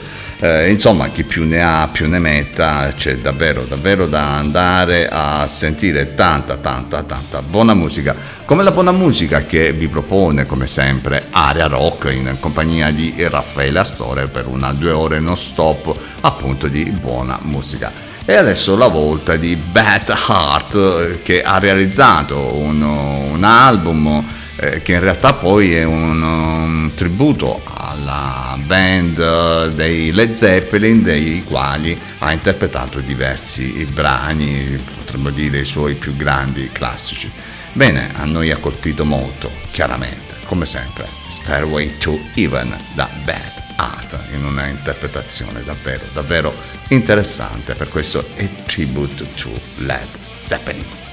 eh, 0.43 0.71
insomma, 0.71 1.11
chi 1.11 1.25
più 1.25 1.45
ne 1.45 1.63
ha 1.63 1.89
più 1.93 2.09
ne 2.09 2.19
metta, 2.19 2.93
c'è 2.97 3.19
davvero, 3.19 3.65
davvero 3.65 4.07
da 4.07 4.37
andare 4.37 5.07
a 5.07 5.47
sentire 5.47 6.15
tanta, 6.15 6.57
tanta, 6.57 7.03
tanta 7.03 7.43
buona 7.43 7.75
musica. 7.75 8.17
Come 8.47 8.63
la 8.63 8.71
buona 8.71 8.93
musica 8.93 9.45
che 9.45 9.73
vi 9.73 9.87
propone, 9.89 10.47
come 10.47 10.67
sempre, 10.67 11.27
Area 11.31 11.67
Rock 11.67 12.11
in 12.13 12.37
compagnia 12.41 12.91
di 12.91 13.15
Raffaele 13.19 13.81
Astore 13.81 14.29
per 14.29 14.47
una 14.47 14.73
due 14.73 14.93
ore 14.93 15.21
non 15.21 15.37
stop, 15.37 15.95
appunto 16.23 16.69
di 16.69 16.85
buona 16.85 17.39
musica. 17.43 17.93
E 18.25 18.35
adesso 18.35 18.77
la 18.77 18.89
volta 18.89 19.37
di 19.37 19.57
Bad 19.57 20.09
Heart 20.09 21.21
che 21.23 21.43
ha 21.43 21.59
realizzato 21.59 22.57
un, 22.57 22.81
un 22.81 23.45
album 23.45 24.25
eh, 24.63 24.83
che 24.83 24.93
in 24.93 25.01
realtà 25.01 25.33
poi 25.33 25.75
è 25.75 25.85
un, 25.85 26.23
un 26.23 26.93
tributo 26.95 27.63
alla 27.65 28.59
band 28.63 29.69
dei 29.69 30.13
Led 30.13 30.33
Zeppelin, 30.33 31.03
dei 31.03 31.43
quali 31.45 31.99
ha 32.19 32.31
interpretato 32.31 33.01
diversi 33.01 33.87
brani, 33.91 34.79
potremmo 34.99 35.31
dire 35.31 35.61
i 35.61 35.65
suoi 35.65 35.95
più 35.95 36.15
grandi 36.15 36.69
classici. 36.71 37.33
Bene, 37.73 38.11
a 38.15 38.25
noi 38.27 38.51
ha 38.51 38.59
colpito 38.59 39.05
molto, 39.05 39.51
chiaramente, 39.71 40.35
come 40.45 40.67
sempre, 40.67 41.09
Stairway 41.29 41.97
to 41.99 42.19
Even 42.35 42.77
da 42.95 43.09
Bad 43.25 43.63
Art, 43.77 44.19
in 44.35 44.45
una 44.45 44.67
interpretazione 44.67 45.63
davvero, 45.65 46.05
davvero 46.13 46.55
interessante, 46.89 47.75
per 47.75 47.89
questo 47.89 48.29
è 48.35 48.47
tribute 48.67 49.31
to 49.37 49.51
Led 49.77 50.09
Zeppelin. 50.45 51.10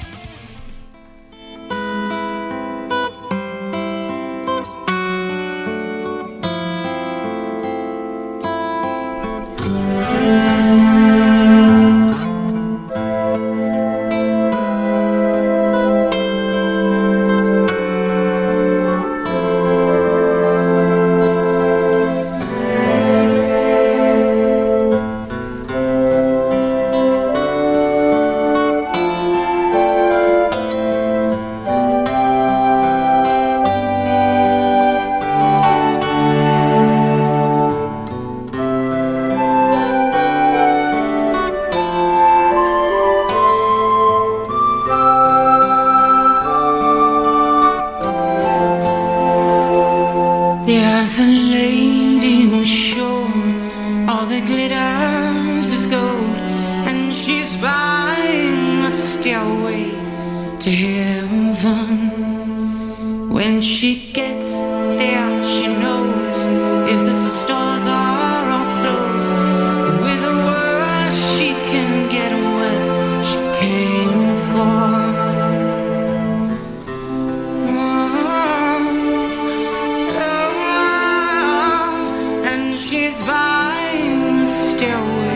vines 83.21 84.51
still 84.51 85.26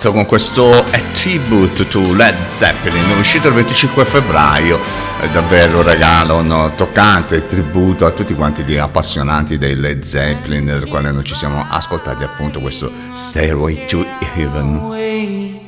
Heart 0.00 0.12
con 0.12 0.24
questo 0.24 0.70
A 0.70 1.00
Tribute 1.12 1.86
to 1.88 2.14
Led 2.14 2.34
Zeppelin, 2.48 3.18
uscito 3.18 3.48
il 3.48 3.54
25 3.54 4.04
febbraio. 4.06 4.78
È 5.20 5.28
davvero 5.28 5.78
un 5.78 5.82
regalo 5.82 6.40
no, 6.40 6.72
toccante, 6.74 7.44
tributo 7.44 8.06
a 8.06 8.10
tutti 8.10 8.34
quanti 8.34 8.62
gli 8.62 8.76
appassionati 8.76 9.58
dei 9.58 9.76
Led 9.76 10.02
Zeppelin, 10.02 10.64
del 10.64 10.86
quale 10.86 11.12
noi 11.12 11.24
ci 11.24 11.34
siamo 11.34 11.66
ascoltati 11.68 12.24
appunto 12.24 12.60
questo 12.60 12.90
Stairway. 13.14 13.84
To 13.86 14.06
heaven. 14.34 15.58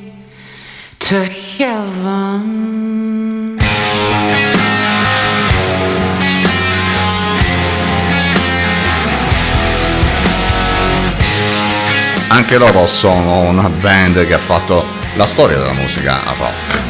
Anche 12.33 12.57
loro 12.57 12.87
sono 12.87 13.41
una 13.41 13.69
band 13.69 14.25
che 14.25 14.33
ha 14.33 14.39
fatto 14.39 14.83
la 15.17 15.25
storia 15.27 15.55
della 15.55 15.73
musica 15.73 16.19
rock. 16.35 16.81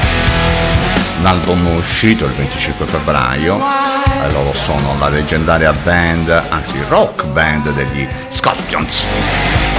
L'album 1.22 1.76
uscito 1.76 2.24
il 2.24 2.32
25 2.32 2.86
febbraio 2.86 3.62
e 4.24 4.32
loro 4.32 4.54
sono 4.54 4.96
la 4.98 5.10
leggendaria 5.10 5.74
band, 5.74 6.30
anzi 6.48 6.78
rock 6.88 7.26
band 7.26 7.74
degli 7.74 8.08
Scorpions. 8.30 9.06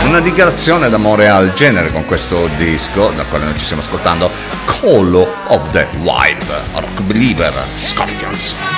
Una 0.04 0.20
dichiarazione 0.20 0.90
d'amore 0.90 1.30
al 1.30 1.54
genere 1.54 1.90
con 1.90 2.04
questo 2.04 2.46
disco, 2.58 3.10
da 3.16 3.24
quale 3.24 3.46
noi 3.46 3.56
ci 3.56 3.64
stiamo 3.64 3.80
ascoltando, 3.80 4.30
Call 4.66 5.14
of 5.46 5.70
the 5.70 5.88
Wild, 6.02 6.44
Rock 6.74 7.00
Believer, 7.00 7.54
Scorpions. 7.74 8.73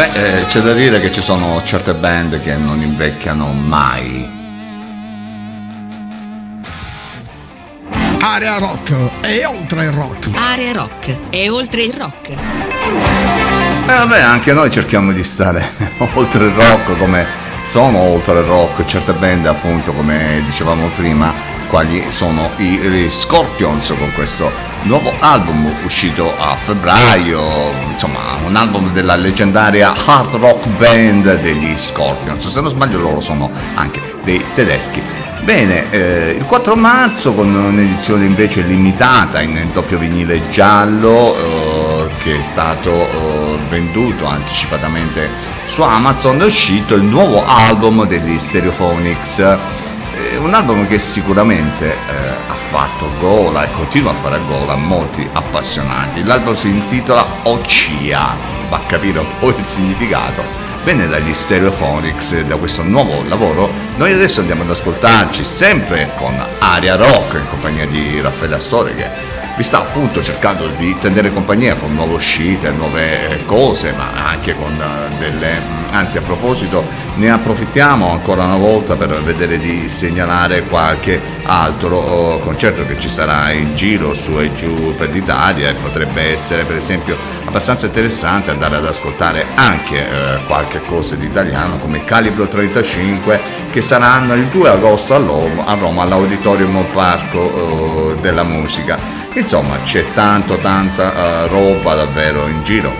Beh, 0.00 0.12
eh, 0.14 0.46
c'è 0.46 0.60
da 0.60 0.72
dire 0.72 0.98
che 0.98 1.12
ci 1.12 1.20
sono 1.20 1.62
certe 1.62 1.92
band 1.92 2.40
che 2.40 2.56
non 2.56 2.80
invecchiano 2.80 3.52
mai. 3.52 4.26
Area 8.18 8.56
rock 8.56 8.96
e 9.20 9.44
oltre 9.44 9.84
il 9.84 9.92
rock. 9.92 10.30
Area 10.34 10.72
rock 10.72 11.16
e 11.28 11.50
oltre 11.50 11.82
il 11.82 11.92
rock. 11.92 12.30
Eh 12.30 12.36
vabbè, 13.86 14.22
anche 14.22 14.54
noi 14.54 14.70
cerchiamo 14.70 15.12
di 15.12 15.22
stare 15.22 15.68
oltre 16.14 16.46
il 16.46 16.52
rock 16.52 16.96
come 16.96 17.26
sono 17.64 17.98
oltre 17.98 18.38
il 18.38 18.46
rock 18.46 18.86
certe 18.86 19.12
band 19.12 19.44
appunto 19.44 19.92
come 19.92 20.42
dicevamo 20.46 20.88
prima 20.96 21.49
quali 21.70 22.04
sono 22.10 22.50
i 22.56 23.06
Scorpions 23.08 23.94
con 23.96 24.12
questo 24.12 24.50
nuovo 24.82 25.12
album 25.20 25.72
uscito 25.84 26.34
a 26.36 26.56
febbraio, 26.56 27.40
insomma 27.92 28.18
un 28.44 28.56
album 28.56 28.92
della 28.92 29.14
leggendaria 29.14 29.94
hard 30.04 30.34
rock 30.34 30.66
band 30.66 31.40
degli 31.40 31.78
Scorpions, 31.78 32.48
se 32.48 32.60
non 32.60 32.70
sbaglio 32.70 32.98
loro 32.98 33.20
sono 33.20 33.50
anche 33.74 34.00
dei 34.24 34.44
tedeschi. 34.54 35.00
Bene, 35.42 35.90
eh, 35.90 36.34
il 36.36 36.44
4 36.44 36.74
marzo 36.74 37.32
con 37.32 37.54
un'edizione 37.54 38.24
invece 38.24 38.62
limitata 38.62 39.40
in 39.40 39.68
doppio 39.72 39.96
vinile 39.96 40.50
giallo 40.50 41.36
eh, 41.36 42.08
che 42.22 42.40
è 42.40 42.42
stato 42.42 42.90
eh, 42.90 43.58
venduto 43.68 44.26
anticipatamente 44.26 45.28
su 45.68 45.82
Amazon 45.82 46.42
è 46.42 46.44
uscito 46.44 46.94
il 46.94 47.02
nuovo 47.02 47.44
album 47.44 48.04
degli 48.06 48.38
Stereophonics 48.38 49.56
un 50.38 50.54
album 50.54 50.86
che 50.86 50.98
sicuramente 50.98 51.92
eh, 51.92 52.28
ha 52.48 52.54
fatto 52.54 53.10
gola 53.18 53.64
e 53.64 53.70
continua 53.72 54.12
a 54.12 54.14
fare 54.14 54.40
gola 54.46 54.72
a 54.72 54.76
molti 54.76 55.28
appassionati. 55.32 56.22
L'album 56.22 56.54
si 56.54 56.68
intitola 56.68 57.24
Ocia, 57.42 58.36
va 58.68 58.76
a 58.76 58.86
capire 58.86 59.18
un 59.18 59.26
po' 59.38 59.48
il 59.48 59.64
significato. 59.64 60.42
Bene 60.82 61.06
dagli 61.06 61.34
Stereophonics, 61.34 62.40
da 62.42 62.56
questo 62.56 62.82
nuovo 62.82 63.22
lavoro, 63.28 63.70
noi 63.96 64.12
adesso 64.12 64.40
andiamo 64.40 64.62
ad 64.62 64.70
ascoltarci 64.70 65.44
sempre 65.44 66.10
con 66.16 66.42
Aria 66.58 66.96
Rock 66.96 67.34
in 67.34 67.46
compagnia 67.48 67.86
di 67.86 68.20
Raffaele 68.20 68.54
Astore 68.54 68.94
che 68.94 69.08
vi 69.60 69.66
sta 69.66 69.76
appunto 69.76 70.22
cercando 70.22 70.68
di 70.78 70.96
tenere 70.98 71.30
compagnia 71.30 71.74
con 71.74 71.92
nuove 71.92 72.14
uscite, 72.14 72.70
nuove 72.70 73.28
eh, 73.28 73.44
cose, 73.44 73.92
ma 73.92 74.30
anche 74.30 74.54
con 74.54 74.72
eh, 74.72 75.14
delle... 75.18 75.78
Anzi, 75.90 76.16
a 76.16 76.22
proposito, 76.22 76.82
ne 77.16 77.30
approfittiamo 77.30 78.10
ancora 78.10 78.44
una 78.44 78.56
volta 78.56 78.94
per 78.94 79.20
vedere 79.22 79.58
di 79.58 79.86
segnalare 79.90 80.62
qualche 80.62 81.20
altro 81.42 81.98
oh, 81.98 82.38
concerto 82.38 82.86
che 82.86 82.98
ci 82.98 83.10
sarà 83.10 83.50
in 83.50 83.74
giro 83.74 84.14
su 84.14 84.38
e 84.40 84.50
giù 84.54 84.94
per 84.96 85.10
l'Italia 85.10 85.68
e 85.68 85.74
potrebbe 85.74 86.30
essere 86.30 86.64
per 86.64 86.76
esempio 86.76 87.18
abbastanza 87.44 87.86
interessante 87.86 88.50
andare 88.50 88.76
ad 88.76 88.86
ascoltare 88.86 89.44
anche 89.56 89.98
eh, 89.98 90.38
qualche 90.46 90.80
cosa 90.86 91.16
di 91.16 91.26
italiano 91.26 91.76
come 91.78 92.04
Calibro 92.04 92.46
35 92.46 93.40
che 93.70 93.82
saranno 93.82 94.34
il 94.34 94.44
2 94.44 94.68
agosto 94.70 95.14
a 95.16 95.74
Roma 95.74 96.02
all'Auditorium 96.02 96.82
Parco 96.92 98.14
eh, 98.16 98.20
della 98.20 98.44
Musica. 98.44 99.19
Insomma, 99.34 99.76
c'è 99.82 100.04
tanto, 100.12 100.58
tanta 100.58 101.44
uh, 101.44 101.48
roba 101.48 101.94
davvero 101.94 102.46
in 102.46 102.62
giro. 102.64 102.92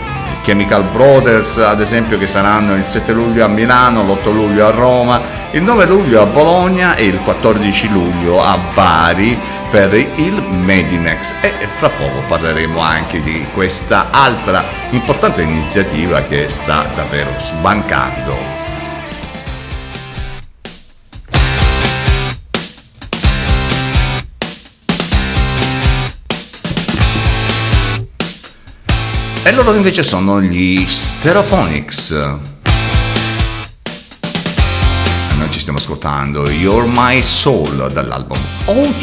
Chemical 0.42 0.84
Brothers, 0.84 1.58
ad 1.58 1.80
esempio, 1.80 2.18
che 2.18 2.26
saranno 2.26 2.74
il 2.74 2.84
7 2.86 3.12
luglio 3.12 3.44
a 3.44 3.48
Milano, 3.48 4.02
l'8 4.04 4.32
luglio 4.32 4.66
a 4.66 4.70
Roma, 4.70 5.20
il 5.50 5.62
9 5.62 5.86
luglio 5.86 6.22
a 6.22 6.26
Bologna 6.26 6.94
e 6.94 7.04
il 7.04 7.18
14 7.20 7.88
luglio 7.88 8.42
a 8.42 8.58
Bari 8.72 9.38
per 9.70 9.94
il 9.94 10.42
Medimex 10.42 11.32
e 11.40 11.52
fra 11.78 11.88
poco 11.90 12.22
parleremo 12.26 12.80
anche 12.80 13.22
di 13.22 13.46
questa 13.52 14.08
altra 14.10 14.64
importante 14.90 15.42
iniziativa 15.42 16.22
che 16.22 16.48
sta 16.48 16.90
davvero 16.94 17.30
sbancando 17.38 18.59
E 29.50 29.52
loro 29.52 29.74
invece 29.74 30.04
sono 30.04 30.40
gli 30.40 30.86
Stereophonics. 30.86 32.10
Noi 35.36 35.50
ci 35.50 35.58
stiamo 35.58 35.78
ascoltando 35.78 36.48
You're 36.48 36.86
My 36.88 37.20
Soul 37.20 37.90
dall'album 37.92 38.38
Oh 38.66 38.94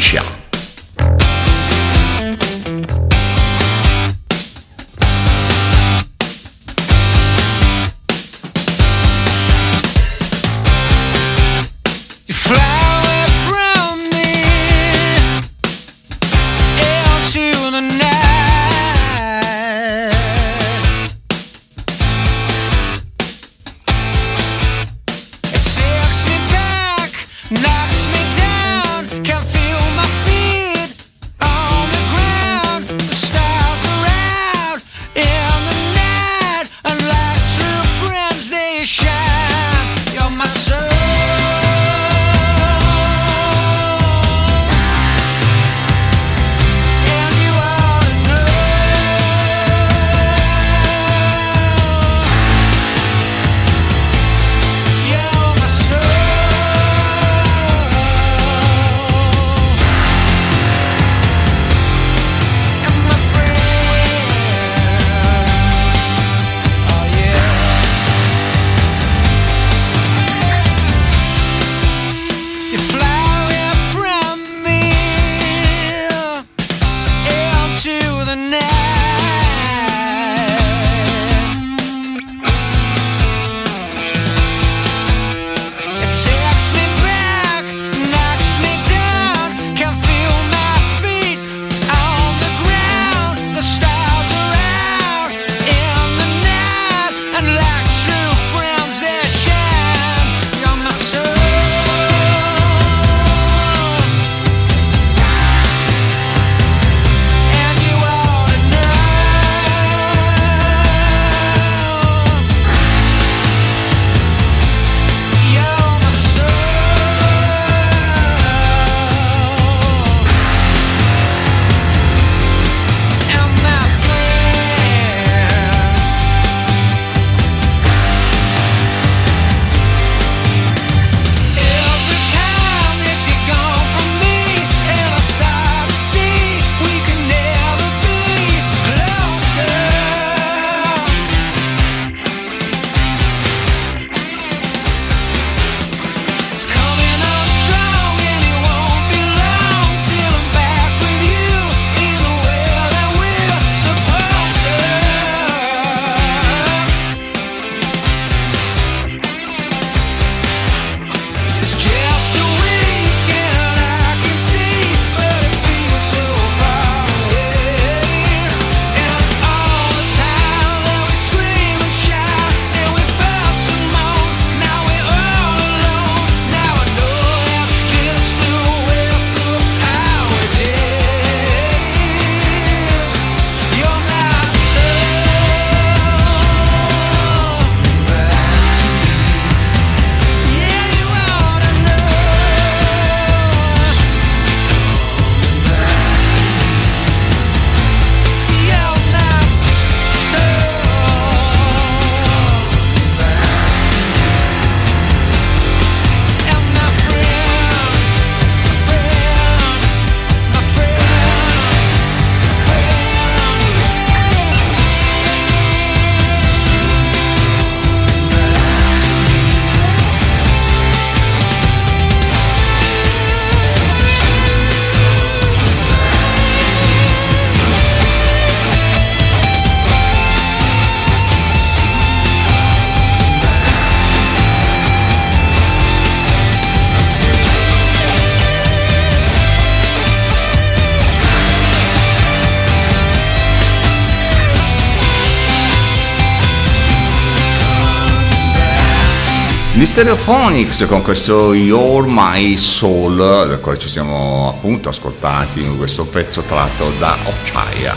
Stereophonics 249.98 250.86
con 250.86 251.02
questo 251.02 251.52
Your 251.54 252.06
My 252.06 252.56
Soul, 252.56 253.48
del 253.48 253.58
quale 253.58 253.78
ci 253.78 253.88
siamo 253.88 254.48
appunto 254.48 254.90
ascoltati 254.90 255.60
in 255.60 255.76
questo 255.76 256.04
pezzo 256.04 256.42
tratto 256.42 256.92
da 257.00 257.16
Occiaia. 257.24 257.96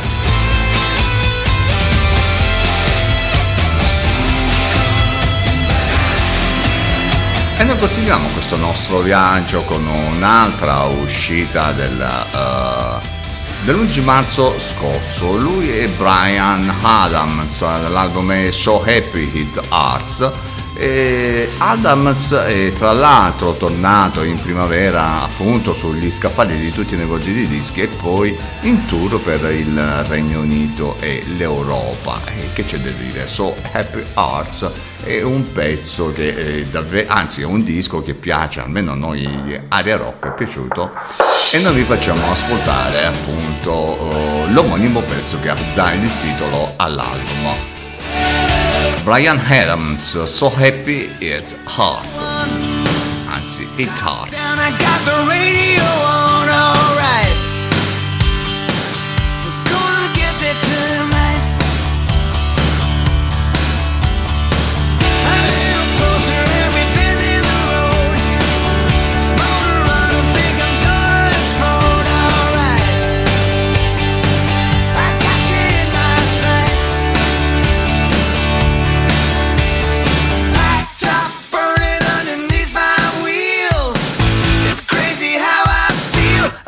E 7.59 7.63
noi 7.63 7.77
continuiamo 7.77 8.29
questo 8.29 8.55
nostro 8.55 9.01
viaggio 9.01 9.61
con 9.61 9.85
un'altra 9.85 10.85
uscita 10.85 11.71
del, 11.71 11.99
uh, 11.99 12.99
dell'11 13.63 14.03
marzo 14.03 14.57
scorso. 14.57 15.37
Lui 15.37 15.69
è 15.69 15.87
Brian 15.87 16.67
Adams, 16.81 17.61
l'album 17.61 18.31
è 18.31 18.49
So 18.49 18.81
Happy 18.81 19.29
Hit 19.31 19.61
Arts 19.69 20.49
e 20.81 21.47
Adams 21.59 22.33
è 22.33 22.73
tra 22.73 22.91
l'altro 22.91 23.55
tornato 23.55 24.23
in 24.23 24.41
primavera 24.41 25.21
appunto 25.21 25.73
sugli 25.73 26.09
scaffali 26.09 26.57
di 26.57 26.71
tutti 26.71 26.95
i 26.95 26.97
negozi 26.97 27.31
di 27.33 27.47
dischi 27.47 27.81
e 27.81 27.87
poi 27.87 28.35
in 28.61 28.85
tour 28.87 29.21
per 29.21 29.43
il 29.51 29.79
Regno 30.07 30.39
Unito 30.39 30.95
e 30.99 31.23
l'Europa. 31.37 32.21
E 32.25 32.51
che 32.53 32.65
c'è 32.65 32.79
da 32.79 32.89
dire? 32.89 33.27
So 33.27 33.55
Happy 33.71 34.03
Hearts 34.15 34.71
è 35.03 35.21
un 35.21 35.51
pezzo 35.51 36.11
che 36.11 36.35
è 36.35 36.63
davvero, 36.63 37.11
anzi 37.11 37.41
è 37.41 37.45
un 37.45 37.63
disco 37.63 38.01
che 38.01 38.15
piace, 38.15 38.61
almeno 38.61 38.93
a 38.93 38.95
noi 38.95 39.61
Aria 39.67 39.97
Rock 39.97 40.29
è 40.29 40.33
piaciuto 40.33 40.93
e 41.53 41.59
noi 41.59 41.75
vi 41.75 41.83
facciamo 41.83 42.31
ascoltare 42.31 43.05
appunto 43.05 43.71
uh, 43.71 44.51
l'omonimo 44.51 45.01
pezzo 45.01 45.39
che 45.41 45.53
dà 45.75 45.93
il 45.93 46.09
titolo 46.19 46.73
all'album. 46.77 47.80
Brian 49.03 49.39
Adams, 49.39 50.03
So 50.29 50.49
Happy 50.49 51.09
It's 51.19 51.53
Hard. 51.65 52.05
Anzi, 53.27 53.65
It 53.79 53.89
Hard. 53.89 54.29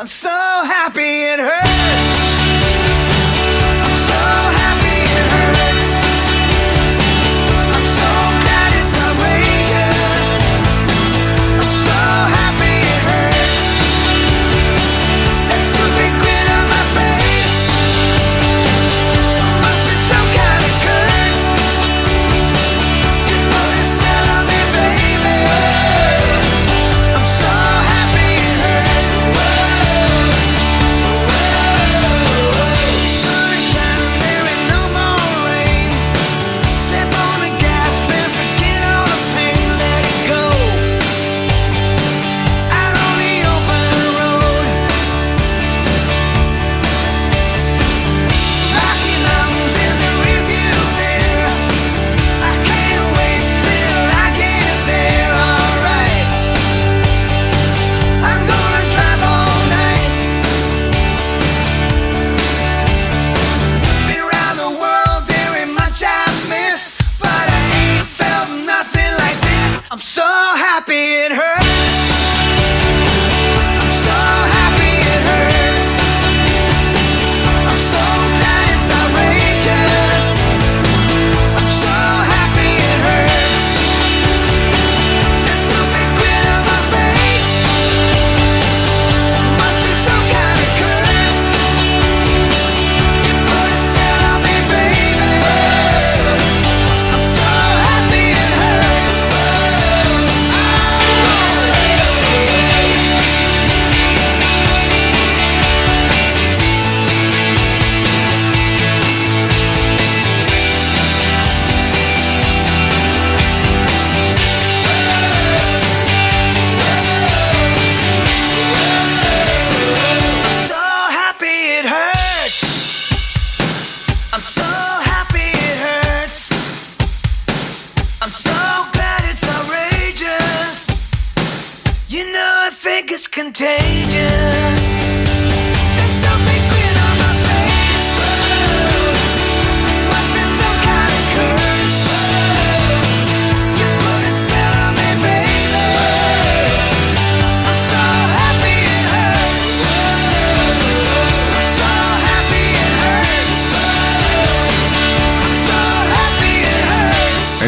I'm 0.04 0.08
so 0.08 0.28
happy 0.28 1.00
it 1.00 1.40
hurts. 1.40 1.73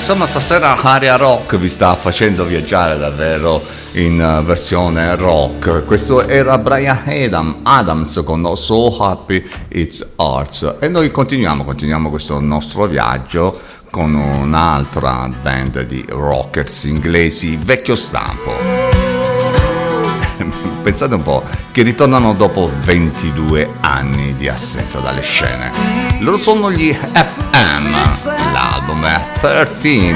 Insomma, 0.09 0.28
stasera 0.28 0.80
Aria 0.82 1.16
Rock 1.16 1.57
vi 1.57 1.68
sta 1.68 1.96
facendo 1.96 2.44
viaggiare 2.44 2.96
davvero 2.96 3.61
in 3.94 4.20
eh, 4.20 4.40
versione 4.44 5.16
rock. 5.16 5.84
Questo 5.84 6.28
era 6.28 6.59
Brian 6.59 7.02
Adam, 7.07 7.62
Adams 7.64 8.22
con 8.24 8.48
So 8.54 8.96
Happy 9.02 9.44
It's 9.66 10.07
Arts. 10.14 10.76
E 10.78 10.86
noi 10.86 11.11
continuiamo, 11.11 11.64
continuiamo 11.64 12.09
questo 12.09 12.38
nostro 12.38 12.86
viaggio 12.86 13.61
con 13.90 14.14
un'altra 14.14 15.28
band 15.42 15.80
di 15.86 16.04
rockers 16.09 16.84
inglesi 16.84 17.59
vecchio 17.61 17.96
stampo. 17.96 18.75
Pensate 20.82 21.14
un 21.14 21.22
po', 21.22 21.43
che 21.72 21.82
ritornano 21.82 22.34
dopo 22.34 22.70
22 22.82 23.68
anni 23.80 24.37
di 24.37 24.49
assenza 24.49 25.01
dalle 25.01 25.22
scene. 25.22 25.70
Loro 26.20 26.39
sono 26.39 26.70
gli 26.70 26.93
FM, 26.93 28.53
l'album 28.53 29.05
è 29.05 29.22
13. 29.41 30.14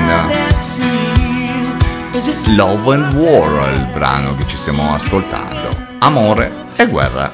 Love 2.55 2.95
and 2.95 3.15
War 3.15 3.73
il 3.75 3.87
brano 3.93 4.35
che 4.35 4.47
ci 4.47 4.57
stiamo 4.57 4.95
ascoltando. 4.95 5.89
Amore 5.99 6.51
e 6.77 6.87
guerra. 6.87 7.31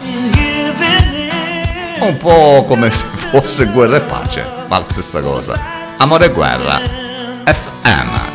Un 1.99 2.17
po' 2.19 2.65
come 2.67 2.91
se 2.91 3.05
fosse 3.31 3.67
guerra 3.67 3.97
e 3.97 4.01
pace, 4.01 4.47
ma 4.69 4.79
la 4.79 4.85
stessa 4.89 5.21
cosa. 5.21 5.59
Amore 5.97 6.27
e 6.27 6.31
guerra. 6.31 6.79
FM. 7.45 8.26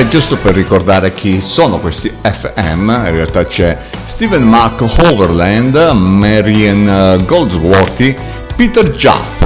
E 0.00 0.06
giusto 0.06 0.36
per 0.36 0.54
ricordare 0.54 1.12
chi 1.12 1.40
sono 1.40 1.80
questi 1.80 2.08
FM, 2.08 2.88
in 2.88 3.10
realtà 3.10 3.44
c'è 3.44 3.76
Stephen 4.04 4.44
Mark 4.44 4.80
Overland, 4.80 5.74
Marian 5.74 7.20
Goldsworthy, 7.26 8.16
Peter 8.54 8.92
Jupp, 8.92 9.42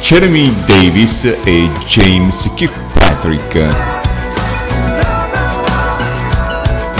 Jeremy 0.00 0.54
Davis 0.64 1.24
e 1.42 1.68
James 1.88 2.48
Kirkpatrick. 2.54 3.68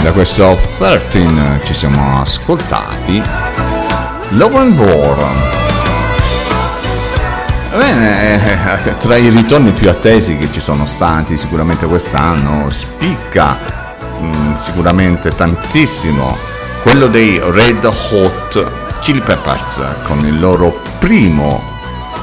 Da 0.03 0.11
questo 0.11 0.57
13 0.77 1.29
ci 1.63 1.73
siamo 1.73 2.19
ascoltati 2.19 3.21
Love 4.31 4.57
and 4.57 4.77
War. 4.77 5.58
Bene, 7.71 8.83
eh, 8.83 8.97
tra 8.97 9.15
i 9.15 9.29
ritorni 9.29 9.71
più 9.71 9.89
attesi 9.89 10.37
che 10.37 10.51
ci 10.51 10.59
sono 10.59 10.87
stati 10.87 11.37
sicuramente 11.37 11.85
quest'anno, 11.85 12.67
spicca 12.71 13.59
mh, 14.19 14.25
mm, 14.25 14.55
sicuramente 14.57 15.29
tantissimo 15.29 16.35
quello 16.81 17.05
dei 17.05 17.39
Red 17.39 17.85
Hot 17.85 18.71
Chili 19.01 19.19
Peppers 19.19 19.81
con 20.03 20.25
il 20.25 20.39
loro 20.39 20.81
primo 20.97 21.61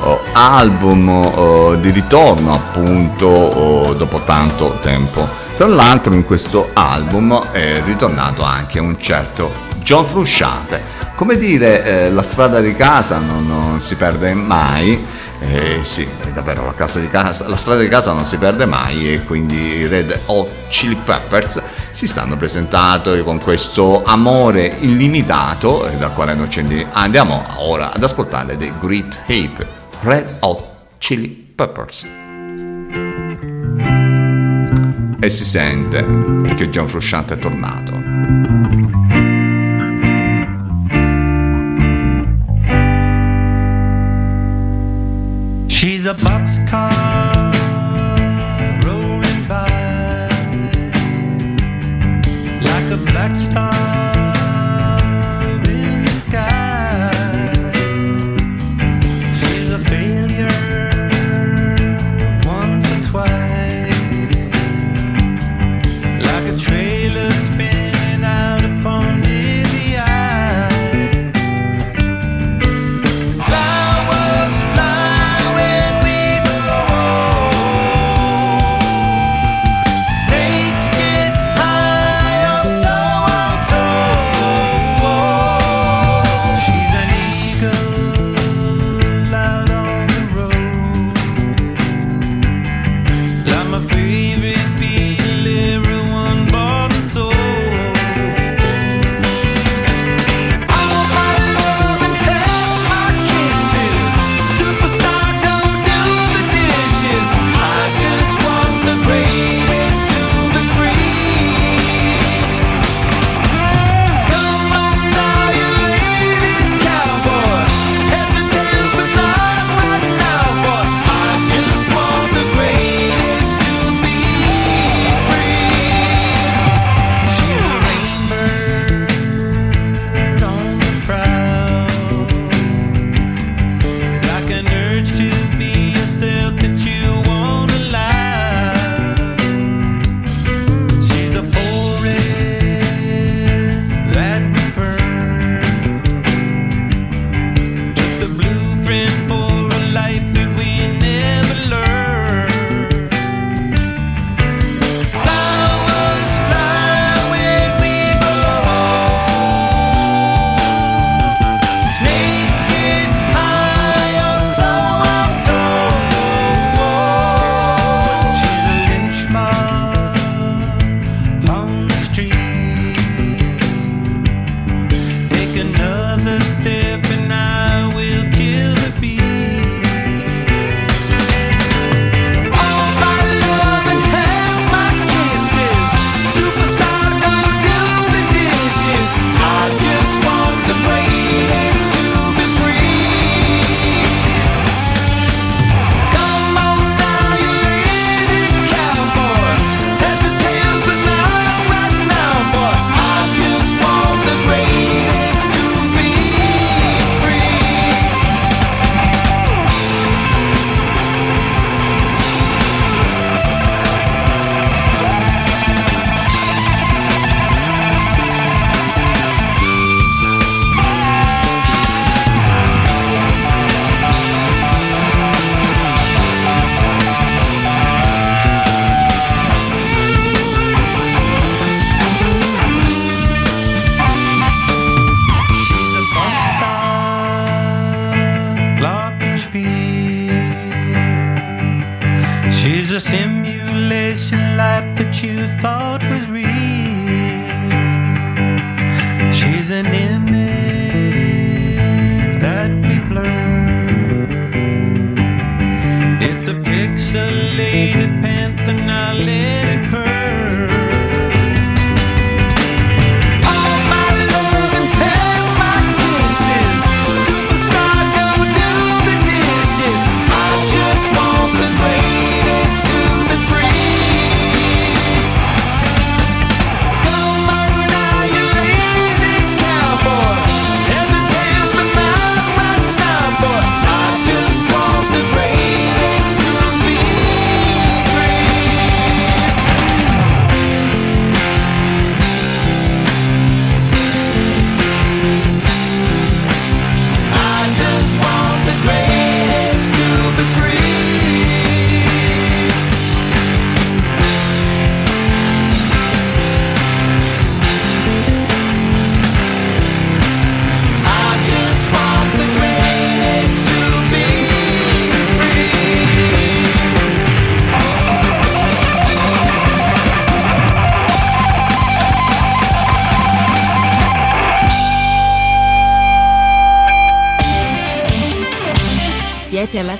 oh, 0.03 0.21
album 0.33 1.09
oh, 1.09 1.75
di 1.77 1.91
ritorno 1.91 2.55
appunto 2.55 3.27
oh, 3.27 3.95
dopo 3.95 4.19
tanto 4.25 4.79
tempo. 4.83 5.29
Tra 5.57 5.69
l'altro 5.69 6.13
in 6.13 6.25
questo 6.25 6.71
album 6.73 7.51
è 7.53 7.81
ritornato 7.85 8.43
anche 8.43 8.81
un 8.81 9.01
certo 9.01 9.53
John 9.77 10.07
Frusciante. 10.07 10.83
Come 11.15 11.39
dire, 11.39 11.85
eh, 11.85 12.11
la 12.11 12.23
strada 12.23 12.61
di 12.61 12.75
casa 12.75 13.19
non, 13.19 13.47
non 13.47 13.81
si 13.81 13.95
perde 13.95 14.35
mai 14.35 15.15
eh, 15.41 15.81
sì, 15.83 16.07
davvero 16.33 16.65
la, 16.65 16.75
casa, 16.75 17.01
la, 17.47 17.57
strada 17.57 17.81
di 17.81 17.89
casa 17.89 18.13
non 18.13 18.25
si 18.25 18.37
perde 18.39 18.65
mai 18.65 19.13
e 19.13 19.23
quindi 19.25 19.57
i 19.57 19.87
Red 19.87 20.19
Hot 20.27 20.69
Chili 20.69 20.95
Peppers 20.95 21.63
si 21.93 22.07
stanno 22.07 22.37
presentando 22.37 23.23
con 23.23 23.39
questo 23.39 24.03
amore 24.05 24.77
illimitato 24.81 25.89
dal 25.99 26.13
quale 26.15 26.35
noi 26.35 26.51
ci 26.51 26.87
andiamo 26.93 27.45
ora 27.57 27.93
ad 27.93 28.03
ascoltare 28.03 28.57
dei 28.57 28.73
Great 28.81 29.19
Ape 29.25 29.67
Red 30.01 30.37
Hot 30.41 30.65
Chili 30.99 31.29
Peppers. 31.29 32.07
E 35.19 35.31
si 35.31 35.45
sente 35.45 36.05
che 36.55 36.69
John 36.69 36.87
Frusciante 36.87 37.35
è 37.35 37.39
tornato. 37.39 38.56
A 46.09 46.15
boxcar 46.15 47.46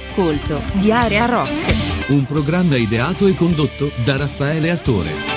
all'ascolto 0.07 0.63
di 0.75 0.93
Area 0.93 1.27
Rock. 1.27 1.75
Un 2.09 2.25
programma 2.27 2.77
ideato 2.77 3.27
e 3.27 3.35
condotto 3.35 3.91
da 4.05 4.17
Raffaele 4.17 4.71
Astore. 4.71 5.35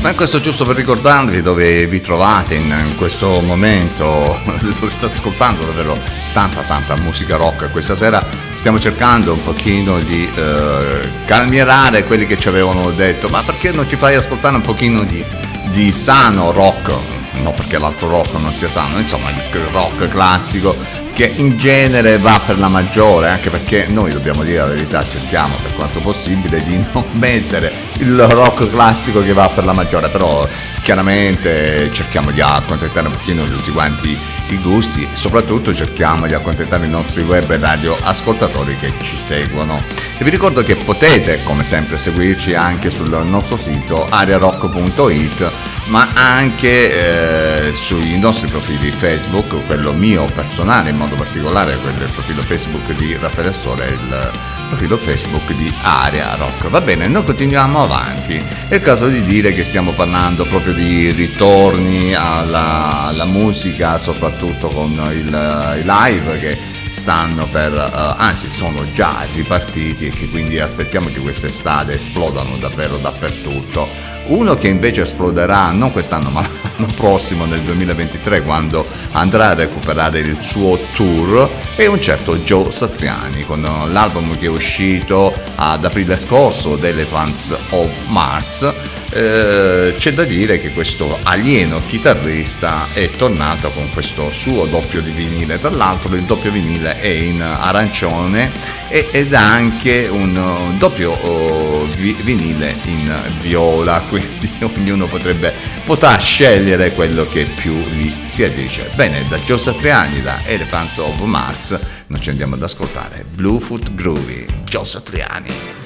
Ma 0.00 0.14
questo 0.14 0.40
giusto 0.40 0.64
per 0.64 0.76
ricordarvi 0.76 1.42
dove 1.42 1.86
vi 1.86 2.00
trovate 2.00 2.54
in, 2.54 2.72
in 2.88 2.96
questo 2.96 3.40
momento, 3.40 4.38
dove 4.78 4.90
state 4.90 5.14
ascoltando 5.14 5.64
davvero 5.64 5.98
tanta 6.32 6.62
tanta 6.62 6.96
musica 6.96 7.36
rock. 7.36 7.70
Questa 7.72 7.96
sera 7.96 8.24
stiamo 8.54 8.78
cercando 8.78 9.32
un 9.32 9.42
pochino 9.42 9.98
di 10.00 10.30
eh, 10.32 11.00
calmierare 11.24 12.04
quelli 12.04 12.26
che 12.26 12.38
ci 12.38 12.48
avevano 12.48 12.92
detto, 12.92 13.28
ma 13.28 13.42
perché 13.42 13.72
non 13.72 13.88
ci 13.88 13.96
fai 13.96 14.14
ascoltare 14.14 14.54
un 14.54 14.62
pochino 14.62 15.02
di, 15.02 15.24
di 15.70 15.90
sano 15.90 16.52
rock? 16.52 16.94
No, 17.32 17.52
perché 17.52 17.78
l'altro 17.78 18.08
rock 18.08 18.34
non 18.34 18.52
sia 18.52 18.68
sano, 18.68 18.98
insomma 18.98 19.30
il 19.30 19.66
rock 19.72 20.08
classico 20.08 20.87
che 21.18 21.32
in 21.34 21.56
genere 21.56 22.16
va 22.16 22.40
per 22.46 22.60
la 22.60 22.68
maggiore, 22.68 23.26
anche 23.26 23.50
perché 23.50 23.86
noi 23.88 24.12
dobbiamo 24.12 24.44
dire 24.44 24.58
la 24.58 24.66
verità, 24.66 25.04
cerchiamo 25.04 25.56
per 25.60 25.74
quanto 25.74 25.98
possibile 25.98 26.62
di 26.62 26.78
non 26.94 27.06
mettere 27.14 27.72
il 27.94 28.16
rock 28.16 28.70
classico 28.70 29.20
che 29.20 29.32
va 29.32 29.48
per 29.48 29.64
la 29.64 29.72
maggiore, 29.72 30.10
però 30.10 30.46
chiaramente 30.80 31.90
cerchiamo 31.90 32.30
di 32.30 32.40
accontentare 32.40 33.08
un 33.08 33.14
pochino 33.14 33.44
tutti 33.46 33.72
quanti 33.72 34.16
i 34.50 34.58
gusti 34.58 35.08
e 35.10 35.16
soprattutto 35.16 35.74
cerchiamo 35.74 36.28
di 36.28 36.34
accontentare 36.34 36.86
i 36.86 36.88
nostri 36.88 37.22
web 37.22 37.50
e 37.50 37.58
radio 37.58 37.96
ascoltatori 38.00 38.76
che 38.76 38.92
ci 39.00 39.18
seguono. 39.18 39.82
E 40.18 40.22
vi 40.22 40.30
ricordo 40.30 40.62
che 40.62 40.76
potete, 40.76 41.42
come 41.42 41.64
sempre, 41.64 41.98
seguirci 41.98 42.54
anche 42.54 42.90
sul 42.90 43.10
nostro 43.26 43.56
sito 43.56 44.06
ariarock.it 44.08 45.50
ma 45.88 46.10
anche 46.14 46.90
eh, 46.90 47.47
sui 47.74 48.18
nostri 48.18 48.48
profili 48.48 48.90
Facebook, 48.90 49.64
quello 49.66 49.92
mio 49.92 50.24
personale 50.26 50.90
in 50.90 50.96
modo 50.96 51.14
particolare, 51.14 51.76
quello 51.76 51.98
del 51.98 52.10
profilo 52.10 52.42
Facebook 52.42 52.92
di 52.92 53.16
Raffaele 53.16 53.50
Astore 53.50 53.88
e 53.88 53.92
il 53.92 54.30
profilo 54.68 54.96
Facebook 54.96 55.52
di 55.52 55.72
Area 55.82 56.34
Rock. 56.36 56.68
Va 56.68 56.80
bene, 56.80 57.06
noi 57.06 57.24
continuiamo 57.24 57.82
avanti. 57.82 58.42
È 58.68 58.74
il 58.74 58.82
caso 58.82 59.08
di 59.08 59.22
dire 59.22 59.52
che 59.54 59.64
stiamo 59.64 59.92
parlando 59.92 60.44
proprio 60.44 60.74
di 60.74 61.10
ritorni 61.10 62.14
alla, 62.14 63.06
alla 63.06 63.24
musica, 63.24 63.98
soprattutto 63.98 64.68
con 64.68 64.92
il, 65.12 65.78
i 65.78 65.82
live 65.84 66.38
che 66.38 66.58
stanno 66.92 67.48
per, 67.48 67.72
uh, 67.72 68.14
anzi 68.20 68.50
sono 68.50 68.90
già 68.92 69.26
ripartiti 69.32 70.08
e 70.08 70.10
che 70.10 70.28
quindi 70.28 70.58
aspettiamo 70.58 71.08
che 71.08 71.20
quest'estate 71.20 71.94
esplodano 71.94 72.56
davvero 72.56 72.98
dappertutto. 72.98 74.16
Uno 74.28 74.56
che 74.56 74.68
invece 74.68 75.02
esploderà 75.02 75.70
non 75.70 75.90
quest'anno 75.90 76.28
ma 76.28 76.42
l'anno 76.76 76.92
prossimo 76.94 77.46
nel 77.46 77.62
2023 77.62 78.42
quando 78.42 78.86
andrà 79.12 79.48
a 79.48 79.54
recuperare 79.54 80.20
il 80.20 80.38
suo 80.42 80.78
tour 80.92 81.48
è 81.74 81.86
un 81.86 82.00
certo 82.00 82.36
Joe 82.36 82.70
Satriani 82.70 83.44
con 83.44 83.62
l'album 83.62 84.36
che 84.36 84.46
è 84.46 84.50
uscito 84.50 85.32
ad 85.56 85.84
aprile 85.84 86.16
scorso, 86.16 86.76
The 86.76 86.88
Elephants 86.88 87.56
of 87.70 87.90
Mars 88.06 88.72
eh, 89.10 89.94
c'è 89.96 90.12
da 90.12 90.24
dire 90.24 90.60
che 90.60 90.72
questo 90.72 91.18
alieno 91.22 91.80
chitarrista 91.86 92.88
è 92.92 93.08
tornato 93.10 93.70
con 93.70 93.88
questo 93.90 94.32
suo 94.32 94.66
doppio 94.66 95.00
di 95.00 95.10
vinile. 95.10 95.58
Tra 95.58 95.70
l'altro, 95.70 96.14
il 96.14 96.24
doppio 96.24 96.50
vinile 96.50 97.00
è 97.00 97.08
in 97.08 97.40
arancione 97.40 98.52
ed 98.88 99.32
ha 99.34 99.50
anche 99.50 100.08
un 100.10 100.76
doppio 100.78 101.12
oh, 101.12 101.84
vinile 101.94 102.74
in 102.84 103.12
viola. 103.40 104.00
Quindi 104.08 104.50
ognuno 104.60 105.06
potrebbe 105.06 105.54
potrà 105.84 106.18
scegliere 106.18 106.92
quello 106.92 107.26
che 107.26 107.44
più 107.44 107.72
gli 107.72 108.12
si 108.26 108.44
addice. 108.44 108.90
Bene, 108.94 109.24
da 109.28 109.38
Joe 109.38 109.58
Satriani, 109.58 110.20
da 110.20 110.40
Elephants 110.44 110.98
of 110.98 111.20
Mars, 111.22 111.78
noi 112.08 112.20
ci 112.20 112.30
andiamo 112.30 112.56
ad 112.56 112.62
ascoltare 112.62 113.24
Bluefoot 113.28 113.94
Groovy, 113.94 114.44
Joe 114.64 114.84
Satriani. 114.84 115.77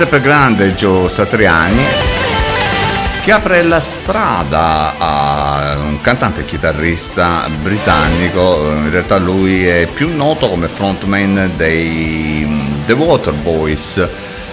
Sempre 0.00 0.22
grande 0.22 0.72
Joe 0.72 1.10
Satriani 1.10 1.82
che 3.22 3.32
apre 3.32 3.62
la 3.62 3.80
strada 3.80 4.96
a 4.96 5.76
un 5.76 6.00
cantante 6.00 6.46
chitarrista 6.46 7.46
britannico, 7.60 8.62
in 8.76 8.90
realtà 8.90 9.18
lui 9.18 9.66
è 9.66 9.86
più 9.92 10.16
noto 10.16 10.48
come 10.48 10.68
frontman 10.68 11.50
dei 11.54 12.46
mm, 12.46 12.86
The 12.86 12.94
Waterboys 12.94 14.08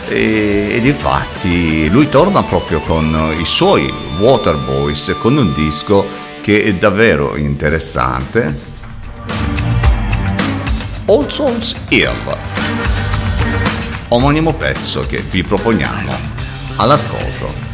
ed 0.10 0.86
infatti 0.86 1.88
lui 1.88 2.10
torna 2.10 2.44
proprio 2.44 2.82
con 2.82 3.34
i 3.40 3.46
suoi 3.46 3.90
Waterboys 4.20 5.16
con 5.18 5.38
un 5.38 5.54
disco 5.54 6.06
che 6.42 6.62
è 6.62 6.74
davvero 6.74 7.38
interessante. 7.38 8.60
All 11.06 11.30
Souls 11.30 11.74
Hill 11.88 12.47
omonimo 14.10 14.54
pezzo 14.54 15.02
che 15.02 15.18
vi 15.30 15.44
proponiamo 15.44 16.14
all'ascolto. 16.78 17.66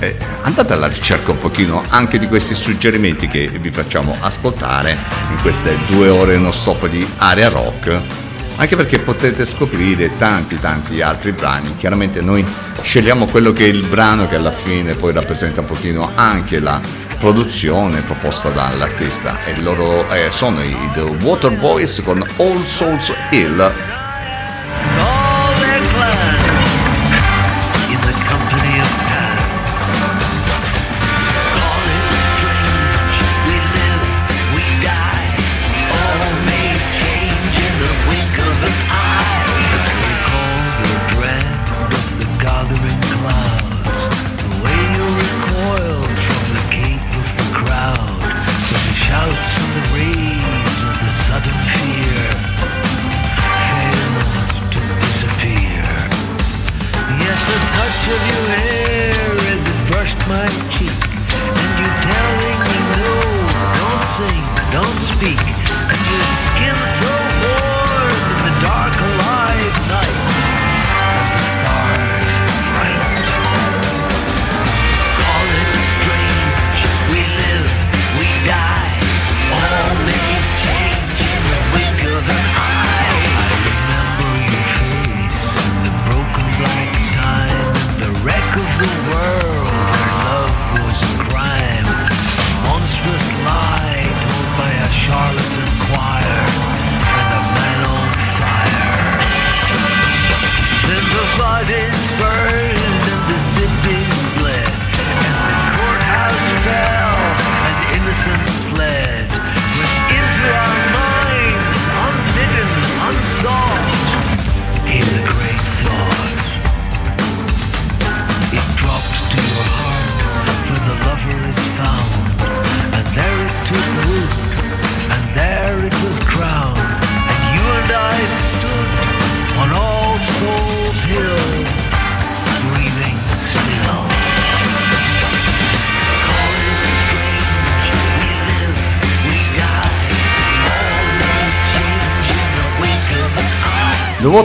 Eh, 0.00 0.16
andate 0.42 0.72
alla 0.72 0.88
ricerca 0.88 1.30
un 1.30 1.40
pochino 1.40 1.82
anche 1.88 2.18
di 2.18 2.26
questi 2.26 2.54
suggerimenti 2.54 3.28
che 3.28 3.48
vi 3.48 3.70
facciamo 3.70 4.16
ascoltare 4.20 4.96
in 5.30 5.40
queste 5.40 5.76
due 5.86 6.08
ore 6.08 6.36
non 6.36 6.52
stop 6.52 6.88
di 6.88 7.06
area 7.18 7.48
rock, 7.48 7.98
anche 8.56 8.76
perché 8.76 8.98
potete 8.98 9.46
scoprire 9.46 10.16
tanti 10.18 10.58
tanti 10.60 11.00
altri 11.00 11.32
brani. 11.32 11.76
Chiaramente 11.76 12.20
noi 12.20 12.44
scegliamo 12.82 13.26
quello 13.26 13.52
che 13.52 13.64
è 13.64 13.68
il 13.68 13.86
brano 13.86 14.28
che 14.28 14.36
alla 14.36 14.52
fine 14.52 14.94
poi 14.94 15.12
rappresenta 15.12 15.60
un 15.60 15.68
pochino 15.68 16.10
anche 16.14 16.58
la 16.58 16.80
produzione 17.18 18.02
proposta 18.02 18.50
dall'artista 18.50 19.42
e 19.46 19.58
loro 19.62 20.10
eh, 20.10 20.30
sono 20.30 20.62
i 20.62 20.76
The 20.92 21.00
Waterboys 21.00 22.02
con 22.04 22.22
All 22.36 22.66
Souls 22.66 23.10
Hill 23.30 23.93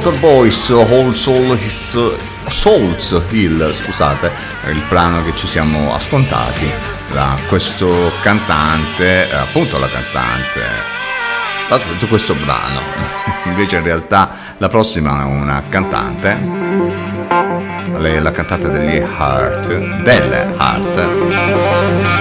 The 0.10 0.16
Waterboys 0.16 0.70
Whole 0.70 1.14
Soul 1.14 1.56
His, 1.56 1.96
Souls 2.50 3.24
Hill, 3.30 3.72
scusate, 3.74 4.32
il 4.72 4.82
brano 4.90 5.24
che 5.24 5.36
ci 5.36 5.46
siamo 5.46 5.94
ascoltati 5.94 6.66
da 7.12 7.38
questo 7.48 8.12
cantante, 8.24 9.32
appunto 9.32 9.78
la 9.78 9.88
cantante 9.88 10.62
detto 11.92 12.08
questo 12.08 12.34
brano. 12.34 12.82
Invece 13.46 13.76
in 13.76 13.84
realtà 13.84 14.32
la 14.58 14.68
prossima 14.68 15.22
è 15.22 15.26
una 15.26 15.66
cantante. 15.70 16.38
Lei 17.98 18.20
la 18.20 18.32
cantante 18.32 18.68
degli 18.72 18.96
Heart, 18.96 20.02
delle 20.02 20.56
Heart. 20.58 22.18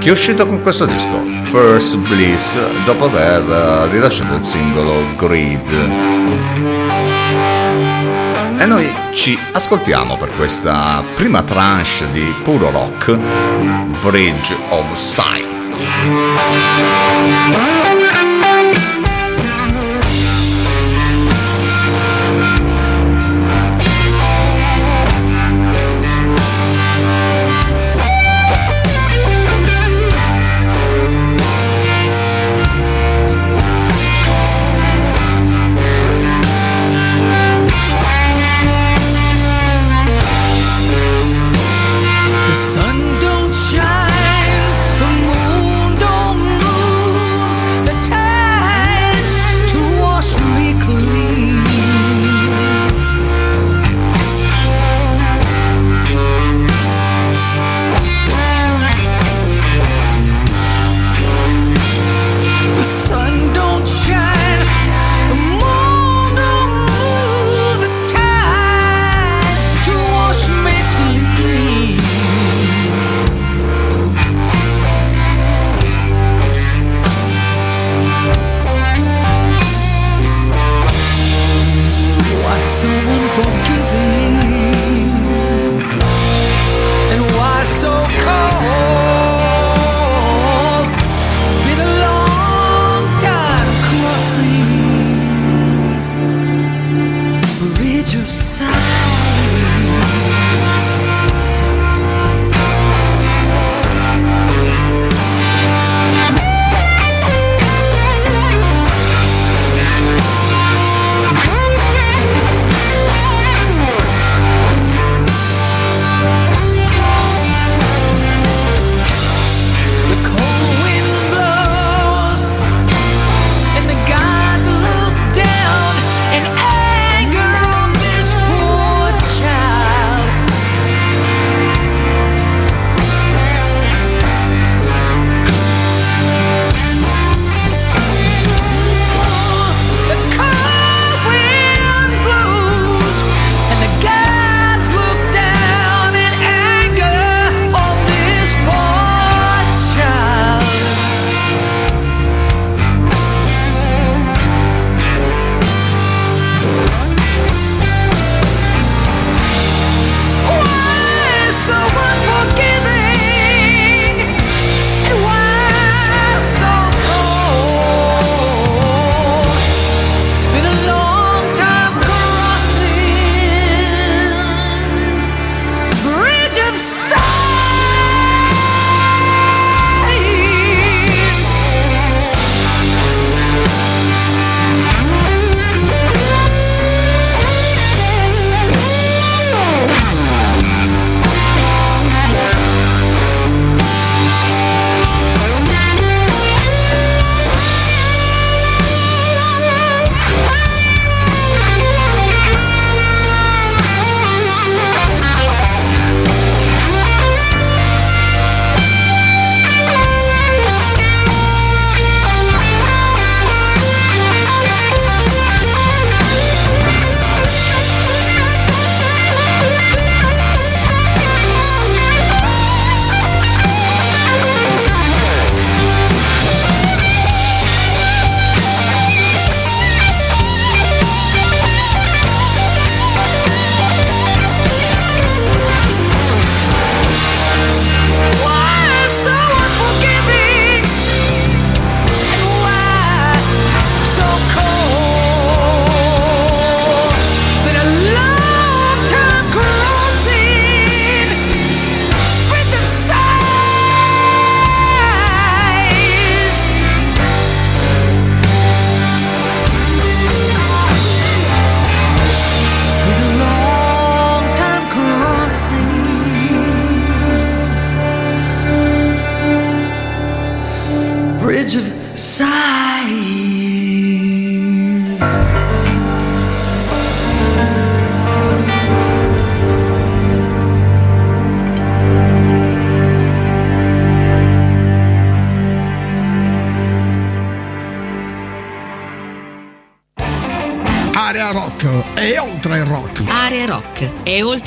che 0.00 0.08
è 0.08 0.12
uscito 0.12 0.46
con 0.46 0.62
questo 0.62 0.86
disco, 0.86 1.22
First 1.50 1.96
Bliss, 1.96 2.56
dopo 2.84 3.06
aver 3.06 3.88
rilasciato 3.90 4.36
il 4.36 4.44
singolo 4.44 5.02
Greed. 5.16 5.68
E 8.56 8.66
noi 8.66 8.94
ci 9.12 9.36
ascoltiamo 9.50 10.16
per 10.16 10.30
questa 10.36 11.02
prima 11.16 11.42
tranche 11.42 12.08
di 12.12 12.32
puro 12.44 12.70
rock, 12.70 13.18
Bridge 14.00 14.56
of 14.68 14.94
Sight. 14.94 15.48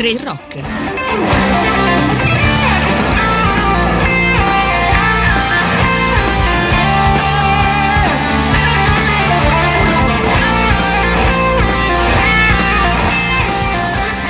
Oltre 0.03 0.09
il 0.09 0.19
rock. 0.19 0.61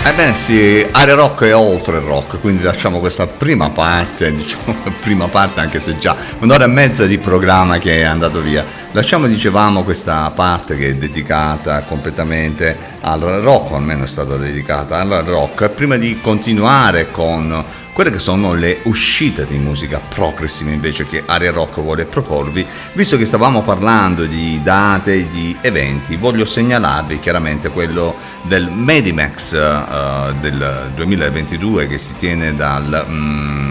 Ebbene 0.06 0.36
sì, 0.36 0.86
area 0.92 1.16
rock 1.16 1.44
e 1.44 1.54
oltre 1.54 1.98
il 1.98 2.04
rock, 2.04 2.40
quindi 2.40 2.62
lasciamo 2.62 3.00
questa 3.00 3.26
prima 3.26 3.72
parte, 3.72 4.32
diciamo 4.36 4.76
prima 5.02 5.28
parte 5.28 5.60
anche 5.60 5.80
se 5.80 5.98
già 5.98 6.16
un'ora 6.40 6.66
e 6.66 6.68
mezza 6.68 7.06
di 7.06 7.18
programma 7.18 7.80
che 7.80 7.98
è 7.98 8.04
andato 8.04 8.42
via. 8.42 8.83
Lasciamo, 8.96 9.26
dicevamo, 9.26 9.82
questa 9.82 10.32
parte 10.36 10.78
che 10.78 10.90
è 10.90 10.94
dedicata 10.94 11.82
completamente 11.82 12.78
al 13.02 13.22
rock, 13.22 13.72
o 13.72 13.76
almeno 13.76 14.04
è 14.04 14.08
stata 14.08 14.38
dedicata 14.38 15.00
al 15.00 15.24
rock, 15.26 15.70
prima 15.70 15.98
di 15.98 16.20
continuare 16.22 17.10
con 17.10 17.66
quelle 17.92 18.12
che 18.12 18.20
sono 18.20 18.54
le 18.54 18.82
uscite 18.84 19.48
di 19.48 19.58
musica 19.58 20.00
progressiva 20.00 20.70
invece 20.70 21.08
che 21.08 21.24
Area 21.26 21.52
Rock 21.52 21.82
vuole 21.82 22.06
proporvi, 22.06 22.64
visto 22.94 23.18
che 23.18 23.26
stavamo 23.26 23.64
parlando 23.64 24.26
di 24.26 24.62
date, 24.62 25.28
di 25.28 25.58
eventi, 25.62 26.16
voglio 26.16 26.46
segnalarvi 26.46 27.20
chiaramente 27.20 27.70
quello 27.70 28.16
del 28.44 28.70
Medimax 28.70 29.54
eh, 29.54 30.36
del 30.40 30.92
2022 30.94 31.88
che 31.88 31.98
si 31.98 32.16
tiene 32.16 32.54
dal... 32.54 33.06
mm, 33.10 33.63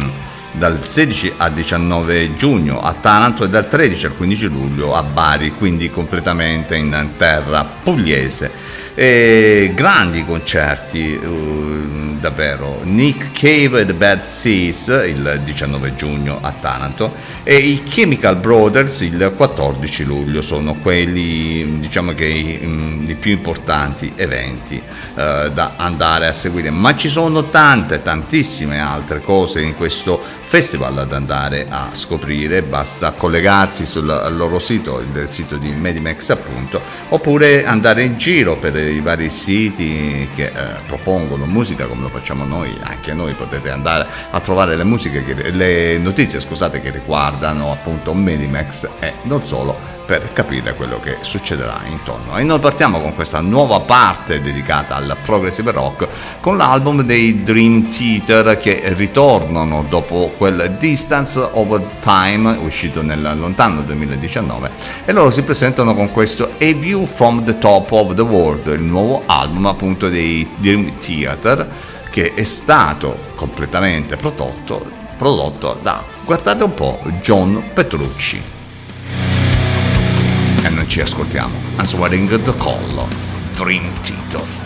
dal 0.63 0.87
16 0.87 1.33
al 1.39 1.55
19 1.55 2.35
giugno 2.35 2.81
a 2.81 2.93
Taranto 2.93 3.43
e 3.43 3.49
dal 3.49 3.69
13 3.69 4.07
al 4.07 4.17
15 4.17 4.47
luglio 4.47 4.95
a 4.95 5.03
Bari, 5.03 5.55
quindi 5.59 5.91
completamente 5.91 6.77
in 6.77 7.15
terra 7.17 7.65
pugliese. 7.65 8.71
E 8.95 9.73
grandi 9.75 10.25
concerti, 10.25 11.19
eh, 11.21 12.03
davvero. 12.21 12.81
Nick 12.85 13.33
Cave 13.33 13.81
e 13.81 13.87
The 13.87 13.95
Bad 13.95 14.21
Seas 14.21 14.87
il 14.87 15.41
19 15.43 15.97
giugno 15.97 16.39
a 16.41 16.53
Taranto 16.53 17.15
e 17.43 17.57
i 17.57 17.83
Chemical 17.83 18.37
Brothers 18.37 19.01
il 19.01 19.33
14 19.37 20.05
luglio 20.05 20.41
sono 20.43 20.77
quelli, 20.77 21.81
diciamo 21.81 22.13
che 22.13 22.27
i, 22.27 22.61
mm, 22.65 23.11
i 23.11 23.15
più 23.17 23.33
importanti 23.33 24.13
eventi 24.15 24.77
eh, 24.77 25.51
da 25.53 25.73
andare 25.77 26.29
a 26.29 26.33
seguire. 26.33 26.71
Ma 26.71 26.95
ci 26.95 27.09
sono 27.09 27.51
tante, 27.51 28.03
tantissime 28.03 28.81
altre 28.81 29.21
cose 29.21 29.61
in 29.61 29.75
questo 29.75 30.23
festival 30.53 31.07
da 31.09 31.17
andare 31.17 31.67
a 31.71 31.95
scoprire, 31.95 32.61
basta 32.61 33.13
collegarsi 33.13 33.87
sul 33.87 34.05
loro 34.05 34.59
sito, 34.59 35.01
il 35.01 35.25
sito 35.31 35.57
di 35.57 35.71
Medimax 35.71 36.29
appunto, 36.29 36.79
oppure 37.09 37.65
andare 37.65 38.03
in 38.03 38.19
giro 38.19 38.59
per 38.59 38.77
i 38.77 39.01
vari 39.01 39.31
siti 39.31 40.29
che 40.35 40.53
eh, 40.55 40.81
propongono 40.87 41.47
musica 41.47 41.87
come 41.87 42.03
lo 42.03 42.11
facciamo 42.11 42.45
noi, 42.45 42.77
anche 42.83 43.15
noi 43.15 43.33
potete 43.33 43.71
andare 43.71 44.07
a 44.31 44.41
trovare 44.41 44.77
le 44.77 44.85
musiche, 44.85 45.25
che, 45.25 45.53
le 45.53 45.97
notizie 45.97 46.39
scusate 46.39 46.83
che 46.83 46.91
riguardano 46.91 47.73
appunto 47.73 48.13
Medimax 48.13 48.87
e 49.01 49.15
non 49.23 49.47
solo 49.47 50.02
per 50.19 50.31
capire 50.35 50.75
quello 50.75 51.01
che 51.01 51.17
succederà 51.23 51.81
intorno. 51.87 52.37
E 52.37 52.43
noi 52.43 52.59
partiamo 52.59 53.01
con 53.01 53.15
questa 53.15 53.41
nuova 53.41 53.81
parte 53.81 54.43
dedicata 54.43 54.97
al 54.97 55.17
progressive 55.23 55.71
rock 55.71 56.07
con 56.41 56.59
l'album 56.59 57.01
dei 57.01 57.43
Dream 57.43 57.89
Theater 57.89 58.59
che 58.59 58.93
ritornano 58.95 59.87
dopo 59.89 60.35
quel 60.37 60.77
Distance 60.79 61.39
Over 61.53 61.81
Time 62.01 62.59
uscito 62.59 63.01
nel 63.01 63.23
lontano 63.23 63.81
2019 63.81 64.71
e 65.07 65.13
loro 65.13 65.31
si 65.31 65.41
presentano 65.45 65.95
con 65.95 66.13
questo 66.13 66.51
A 66.59 66.73
View 66.75 67.07
from 67.07 67.43
the 67.43 67.57
Top 67.57 67.91
of 67.93 68.15
the 68.15 68.21
World, 68.21 68.67
il 68.67 68.83
nuovo 68.83 69.23
album 69.25 69.65
appunto 69.65 70.11
dei 70.11 70.47
Dream 70.57 70.99
Theater 70.99 71.67
che 72.11 72.35
è 72.35 72.45
stato 72.45 73.17
completamente 73.35 74.19
prodotto, 74.19 74.85
prodotto 75.17 75.79
da, 75.81 76.05
guardate 76.23 76.65
un 76.65 76.75
po', 76.75 77.01
John 77.23 77.63
Petrucci 77.73 78.52
noi 80.75 80.89
ci 80.89 81.01
ascoltiamo. 81.01 81.55
Answering 81.77 82.43
the 82.43 82.55
Call. 82.57 83.09
Dream 83.55 83.93
Theater 84.03 84.62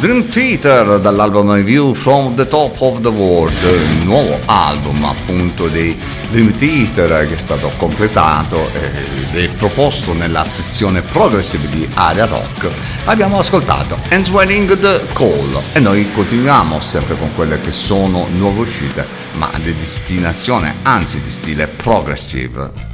Dream 0.00 0.28
Theater 0.28 0.98
dall'album 0.98 1.62
View 1.62 1.92
from 1.92 2.34
the 2.34 2.48
Top 2.48 2.80
of 2.80 3.02
the 3.02 3.08
World, 3.08 3.62
il 3.64 4.06
nuovo 4.06 4.38
album 4.46 5.04
appunto 5.04 5.68
dei 5.68 5.94
Dream 6.30 6.54
Theater 6.54 7.28
che 7.28 7.34
è 7.34 7.36
stato 7.36 7.70
completato 7.76 8.70
ed 8.72 9.36
è 9.36 9.48
proposto 9.50 10.14
nella 10.14 10.46
sezione 10.46 11.02
progressive 11.02 11.68
di 11.68 11.86
Area 11.92 12.24
Rock. 12.24 12.70
Abbiamo 13.04 13.40
ascoltato 13.40 13.98
Answering 14.08 14.78
the 14.78 15.04
Call 15.12 15.60
e 15.74 15.80
noi 15.80 16.10
continuiamo 16.10 16.80
sempre 16.80 17.18
con 17.18 17.34
quelle 17.34 17.60
che 17.60 17.70
sono 17.70 18.26
nuove 18.30 18.60
uscite 18.60 19.06
ma 19.34 19.50
di 19.60 19.74
destinazione, 19.74 20.76
anzi 20.80 21.20
di 21.20 21.30
stile 21.30 21.66
progressive. 21.66 22.89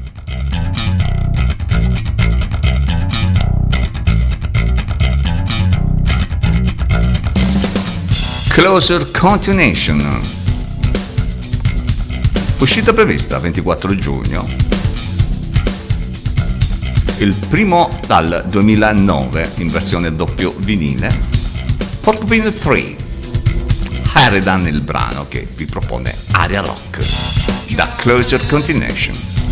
Closer 8.57 9.11
Continuation. 9.11 10.19
Uscita 12.59 12.95
prevista 12.95 13.39
24 13.39 13.95
giugno. 13.97 14.49
Il 17.19 17.37
primo 17.51 17.91
dal 18.07 18.47
2009 18.49 19.53
in 19.57 19.71
versione 19.71 20.11
doppio 20.11 20.55
vinile. 20.57 21.15
Porcupine 22.01 22.51
3. 22.51 22.97
Heridan 24.15 24.67
il 24.69 24.81
brano 24.81 25.27
che 25.29 25.47
vi 25.55 25.67
propone 25.67 26.15
Aria 26.31 26.63
Rock 26.63 27.07
da 27.75 27.93
Closer 27.95 28.47
Continuation. 28.47 29.46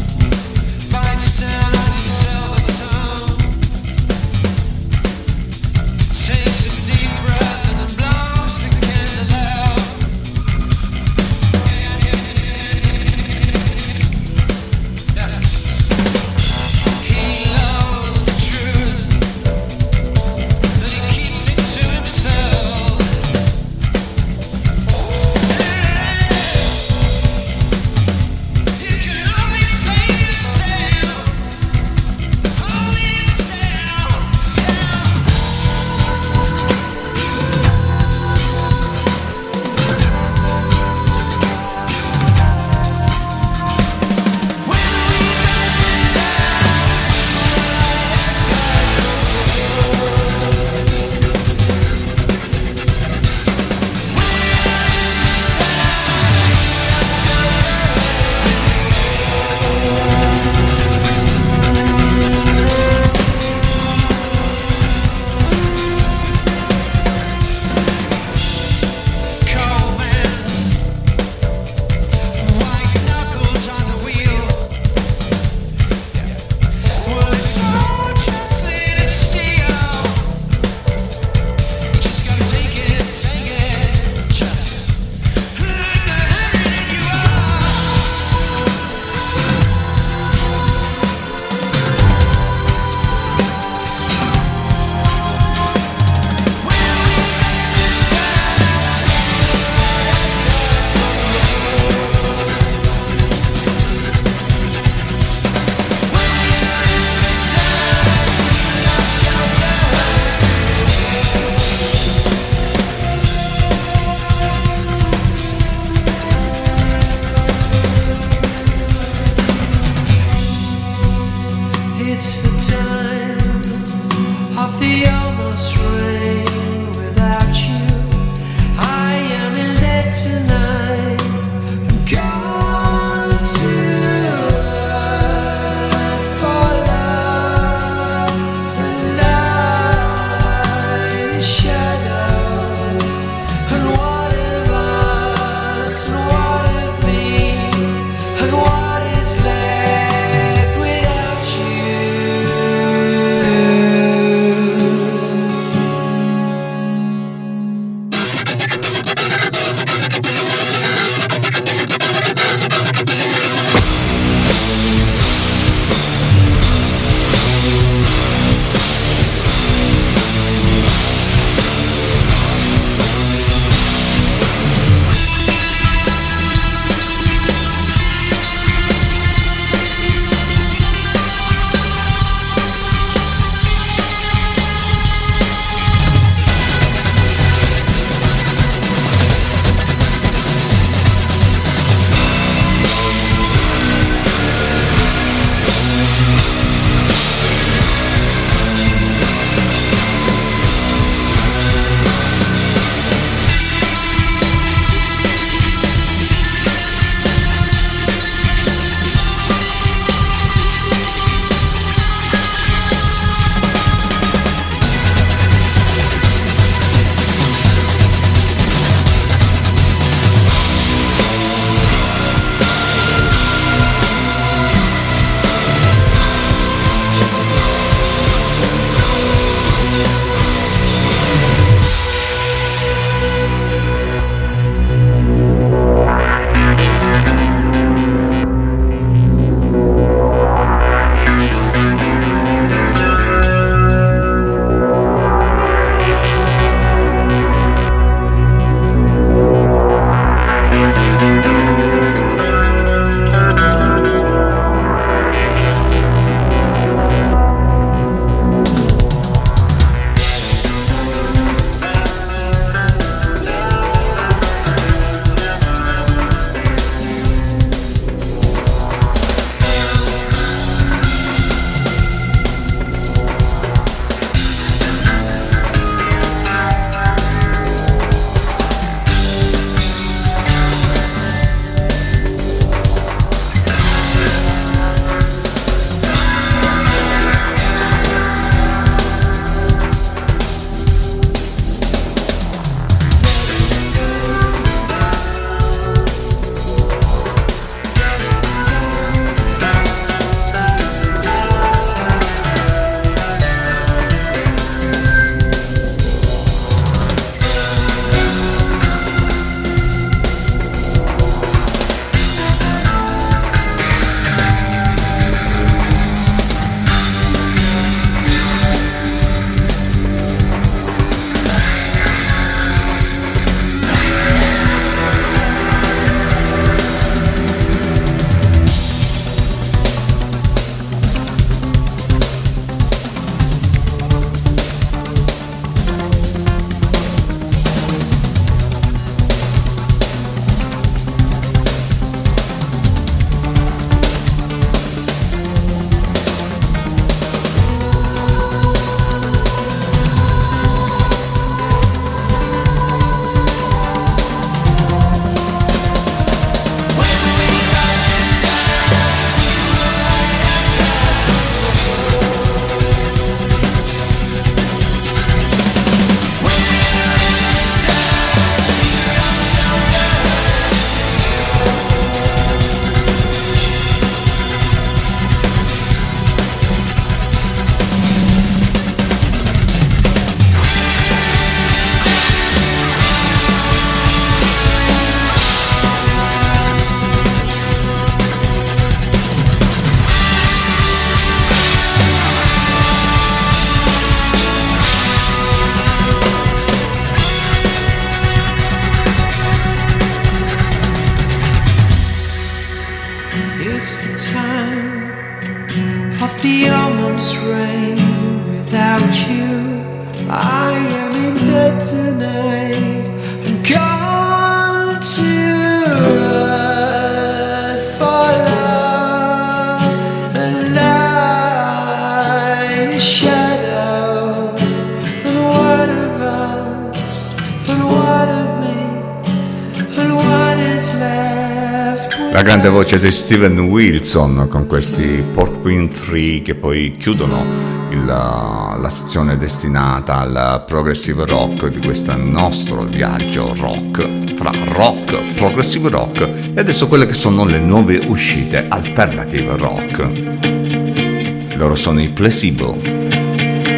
di 433.04 433.12
Steven 433.12 433.58
Wilson 433.58 434.46
con 434.48 434.66
questi 434.66 435.22
Porcupine 435.30 435.88
3 435.88 436.40
che 436.40 436.54
poi 436.54 436.94
chiudono 436.98 437.44
il, 437.90 437.98
uh, 437.98 438.80
la 438.80 438.88
sezione 438.88 439.36
destinata 439.36 440.20
al 440.20 440.64
progressive 440.66 441.26
rock 441.26 441.68
di 441.68 441.80
questo 441.80 442.16
nostro 442.16 442.84
viaggio 442.84 443.54
rock 443.56 444.34
fra 444.36 444.52
rock, 444.72 445.34
progressive 445.34 445.90
rock 445.90 446.20
e 446.22 446.58
adesso 446.58 446.88
quelle 446.88 447.04
che 447.04 447.12
sono 447.12 447.44
le 447.44 447.58
nuove 447.58 447.98
uscite 448.06 448.68
alternative 448.68 449.54
rock. 449.58 451.56
Loro 451.56 451.74
sono 451.74 452.00
i 452.00 452.08
Placebo, 452.08 452.80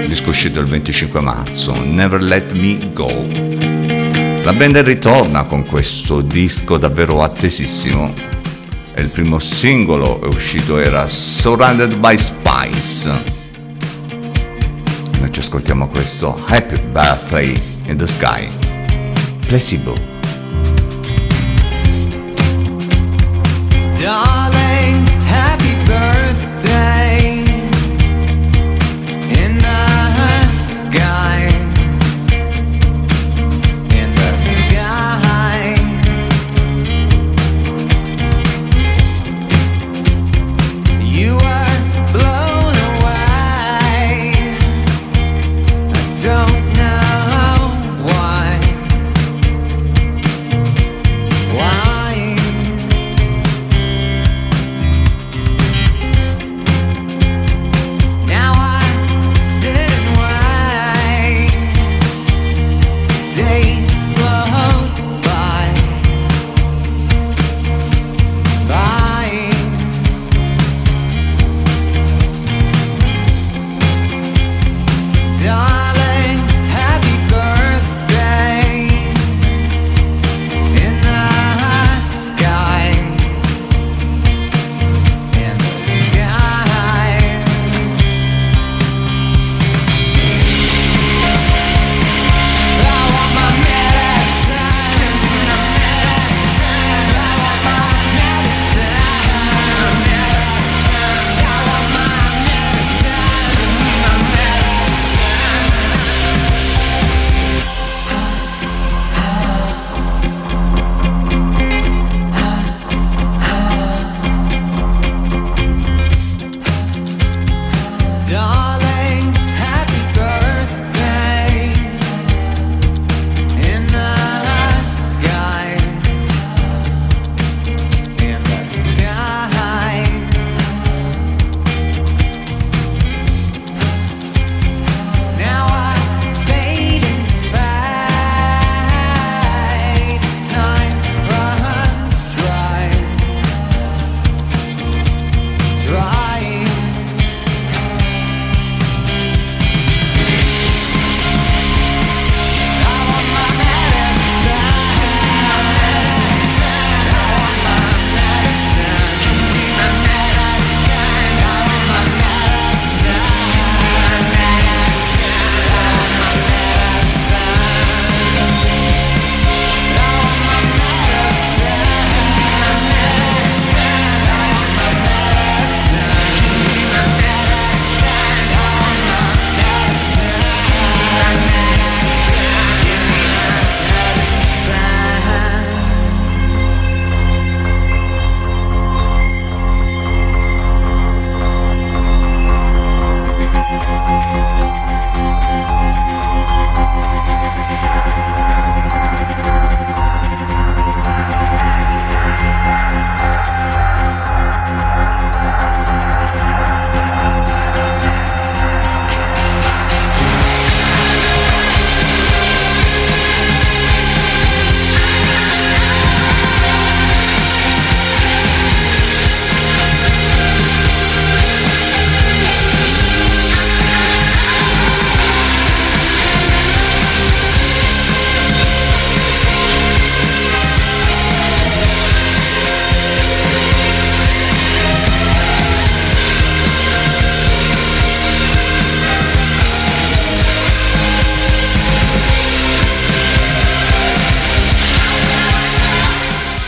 disco 0.06 0.28
uscito 0.28 0.60
il 0.60 0.68
25 0.68 1.20
marzo, 1.20 1.74
Never 1.74 2.22
Let 2.22 2.52
Me 2.52 2.92
Go. 2.92 3.10
La 4.44 4.52
band 4.52 4.76
ritorna 4.78 5.46
con 5.46 5.64
questo 5.66 6.20
disco 6.20 6.78
davvero 6.78 7.24
attesissimo 7.24 8.35
il 9.02 9.10
primo 9.10 9.38
singolo 9.38 10.20
uscito 10.24 10.78
era 10.78 11.06
Surrounded 11.06 11.96
by 11.96 12.16
Spice. 12.16 13.10
Noi 15.18 15.30
ci 15.30 15.40
ascoltiamo 15.40 15.88
questo 15.88 16.34
Happy 16.46 16.80
Birthday 16.80 17.60
in 17.86 17.96
the 17.98 18.06
Sky. 18.06 18.48
Placebo. 19.46 19.94
Darling, 23.98 25.08
happy 25.28 25.74
birthday. 25.84 25.95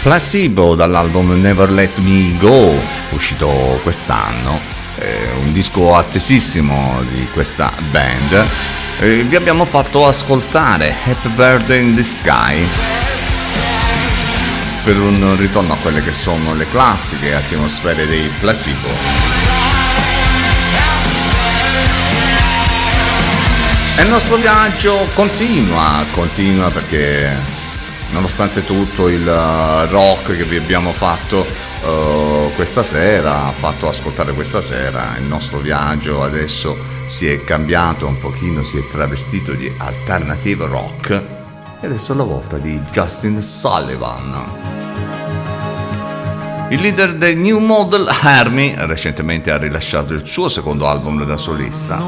Placebo 0.08 0.74
dall'album 0.74 1.38
Never 1.38 1.70
Let 1.70 1.98
Me 1.98 2.34
Go, 2.38 2.74
uscito 3.10 3.78
quest'anno, 3.82 4.58
eh, 4.96 5.28
un 5.42 5.52
disco 5.52 5.94
attesissimo 5.94 7.02
di 7.10 7.28
questa 7.30 7.70
band. 7.90 8.46
Eh, 9.00 9.24
vi 9.24 9.36
abbiamo 9.36 9.66
fatto 9.66 10.06
ascoltare 10.06 10.94
Happy 11.04 11.28
Birthday 11.28 11.82
in 11.82 11.94
the 11.94 12.02
Sky 12.02 12.66
per 14.82 14.98
un 14.98 15.36
ritorno 15.36 15.74
a 15.74 15.76
quelle 15.76 16.02
che 16.02 16.14
sono 16.14 16.54
le 16.54 16.66
classiche 16.70 17.34
atmosfere 17.34 18.06
dei 18.06 18.30
Placebo. 18.40 18.88
E 23.94 24.02
il 24.02 24.08
nostro 24.08 24.36
viaggio 24.36 25.06
continua, 25.12 26.02
continua 26.12 26.70
perché 26.70 27.57
nonostante 28.10 28.64
tutto 28.64 29.08
il 29.08 29.26
eh, 29.26 29.86
rock 29.88 30.36
che 30.36 30.44
vi 30.44 30.56
abbiamo 30.56 30.92
fatto 30.92 31.44
eh, 31.44 32.50
questa 32.54 32.82
sera, 32.82 33.52
fatto 33.56 33.88
ascoltare 33.88 34.32
questa 34.32 34.62
sera, 34.62 35.16
il 35.18 35.24
nostro 35.24 35.58
viaggio 35.58 36.22
adesso 36.22 36.76
si 37.06 37.28
è 37.28 37.42
cambiato 37.44 38.06
un 38.06 38.18
pochino, 38.18 38.64
si 38.64 38.78
è 38.78 38.86
travestito 38.86 39.52
di 39.52 39.72
alternative 39.76 40.66
rock 40.66 41.22
e 41.80 41.86
adesso 41.86 42.12
è 42.12 42.16
la 42.16 42.24
volta 42.24 42.58
di 42.58 42.80
Justin 42.90 43.40
Sullivan. 43.40 44.86
Il 46.70 46.80
leader 46.80 47.14
del 47.14 47.38
New 47.38 47.60
Model 47.60 48.08
Army 48.08 48.74
recentemente 48.76 49.50
ha 49.50 49.56
rilasciato 49.56 50.12
il 50.12 50.26
suo 50.26 50.48
secondo 50.48 50.86
album 50.86 51.24
da 51.24 51.36
solista. 51.36 51.98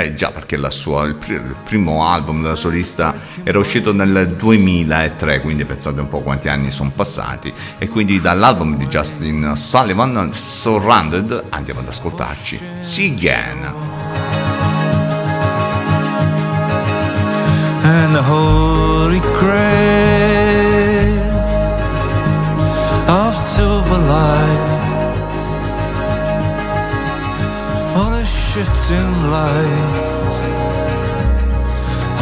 Eh 0.00 0.14
già, 0.14 0.30
perché 0.30 0.56
sua- 0.70 1.04
il, 1.06 1.16
pri- 1.16 1.34
il 1.34 1.56
primo 1.64 2.06
album 2.06 2.40
da 2.40 2.54
solista 2.54 3.12
era 3.42 3.58
uscito 3.58 3.92
nel 3.92 4.34
2003, 4.38 5.40
quindi 5.40 5.64
pensate 5.64 5.98
un 5.98 6.08
po' 6.08 6.20
quanti 6.20 6.48
anni 6.48 6.70
sono 6.70 6.92
passati. 6.94 7.52
E 7.78 7.88
quindi 7.88 8.20
dall'album 8.20 8.76
di 8.76 8.86
Justin 8.86 9.54
Sullivan, 9.56 10.32
Surrounded, 10.32 11.46
andiamo 11.48 11.80
ad 11.80 11.88
ascoltarci. 11.88 12.60
See 12.78 13.10
Again. 13.12 13.72
and 17.90 18.14
the 18.14 18.22
holy 18.22 19.18
grail 19.40 21.18
of 23.08 23.34
silver 23.34 23.98
light 23.98 24.67
shifting 28.58 29.10
light 29.30 30.18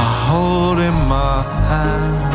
I 0.04 0.08
hold 0.28 0.78
in 0.78 0.96
my 1.08 1.36
hand. 1.70 2.32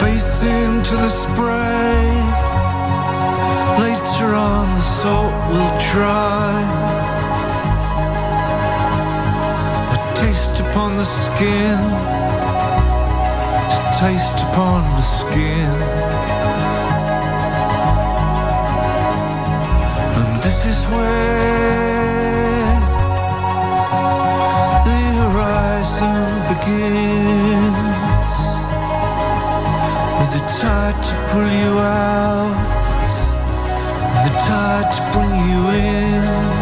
Face 0.00 0.42
into 0.42 0.94
the 1.04 1.12
spray. 1.22 2.02
Later 3.84 4.30
on 4.50 4.66
the 4.74 4.84
salt 4.98 5.34
will 5.50 5.72
dry. 5.92 6.56
A 9.94 10.00
taste 10.16 10.58
upon 10.66 10.96
the 10.96 11.08
skin, 11.24 11.78
A 13.78 13.82
taste 14.02 14.40
upon 14.48 14.80
the 14.96 15.06
skin. 15.18 16.19
This 20.62 20.78
is 20.78 20.84
where 20.90 22.20
the 24.84 25.00
horizon 25.20 26.20
begins. 26.52 28.32
With 30.18 30.32
the 30.36 30.44
tide 30.60 30.98
to 31.02 31.14
pull 31.32 31.50
you 31.62 31.72
out, 31.78 32.60
the 34.24 34.32
tide 34.44 34.88
to 34.96 35.02
bring 35.12 35.34
you 35.48 35.60
in. 35.70 36.59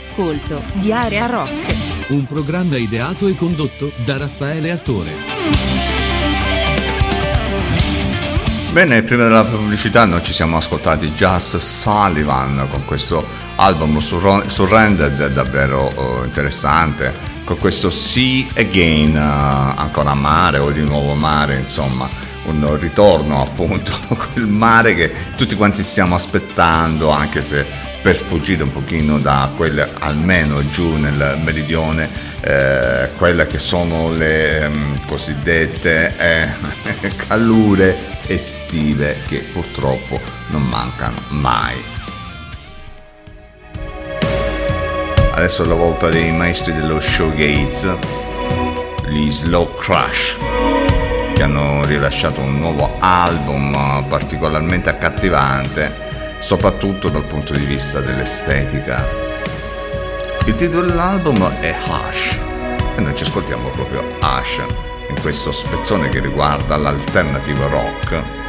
All'ascolto 0.00 0.62
di 0.74 0.92
Area 0.92 1.26
Rock. 1.26 1.76
Un 2.08 2.24
programma 2.24 2.78
ideato 2.78 3.26
e 3.26 3.36
condotto 3.36 3.92
da 4.02 4.16
Raffaele 4.16 4.70
Astore. 4.70 5.10
Bene, 8.72 9.02
prima 9.02 9.24
della 9.24 9.44
pubblicità 9.44 10.06
noi 10.06 10.22
ci 10.22 10.32
siamo 10.32 10.56
ascoltati 10.56 11.10
Just 11.10 11.58
Sullivan 11.58 12.66
con 12.70 12.84
questo 12.86 13.22
album 13.56 13.98
Surro- 13.98 14.48
Surrendered 14.48 15.32
davvero 15.32 15.90
eh, 15.90 16.24
interessante, 16.24 17.12
con 17.44 17.58
questo 17.58 17.90
See 17.90 18.48
Again, 18.54 19.14
eh, 19.14 19.20
ancora 19.20 20.14
mare 20.14 20.58
o 20.58 20.70
di 20.70 20.82
nuovo 20.82 21.14
mare, 21.14 21.56
insomma, 21.56 22.08
un 22.44 22.78
ritorno 22.78 23.42
appunto, 23.42 23.92
quel 24.32 24.46
mare 24.46 24.94
che 24.94 25.12
tutti 25.36 25.56
quanti 25.56 25.82
stiamo 25.82 26.14
aspettando, 26.14 27.10
anche 27.10 27.42
se 27.42 27.89
per 28.02 28.16
sfuggire 28.16 28.62
un 28.62 28.72
pochino 28.72 29.18
da 29.18 29.50
quelle, 29.56 29.90
almeno 29.98 30.66
giù 30.70 30.96
nel 30.96 31.38
meridione, 31.42 32.08
eh, 32.40 33.10
quelle 33.16 33.46
che 33.46 33.58
sono 33.58 34.10
le 34.10 34.60
ehm, 34.60 35.06
cosiddette 35.06 36.16
eh, 36.16 37.12
calure 37.28 38.18
estive 38.26 39.16
che 39.26 39.40
purtroppo 39.52 40.20
non 40.48 40.62
mancano 40.62 41.18
mai. 41.28 41.98
Adesso 45.32 45.62
è 45.62 45.66
la 45.66 45.74
volta 45.74 46.08
dei 46.08 46.32
maestri 46.32 46.72
dello 46.72 47.00
showgaze, 47.00 47.96
gli 49.08 49.30
Slow 49.30 49.74
Crush, 49.74 50.36
che 51.32 51.42
hanno 51.42 51.84
rilasciato 51.84 52.40
un 52.40 52.58
nuovo 52.58 52.96
album 52.98 54.04
particolarmente 54.08 54.90
accattivante, 54.90 56.09
soprattutto 56.40 57.08
dal 57.08 57.24
punto 57.24 57.52
di 57.52 57.64
vista 57.64 58.00
dell'estetica. 58.00 59.06
Il 60.46 60.54
titolo 60.56 60.86
dell'album 60.86 61.48
è 61.60 61.76
Hush 61.86 62.38
e 62.96 63.00
noi 63.00 63.14
ci 63.14 63.22
ascoltiamo 63.22 63.70
proprio 63.70 64.04
Hush 64.20 64.62
in 65.08 65.20
questo 65.20 65.52
spezzone 65.52 66.08
che 66.08 66.20
riguarda 66.20 66.76
l'alternative 66.76 67.68
rock. 67.68 68.39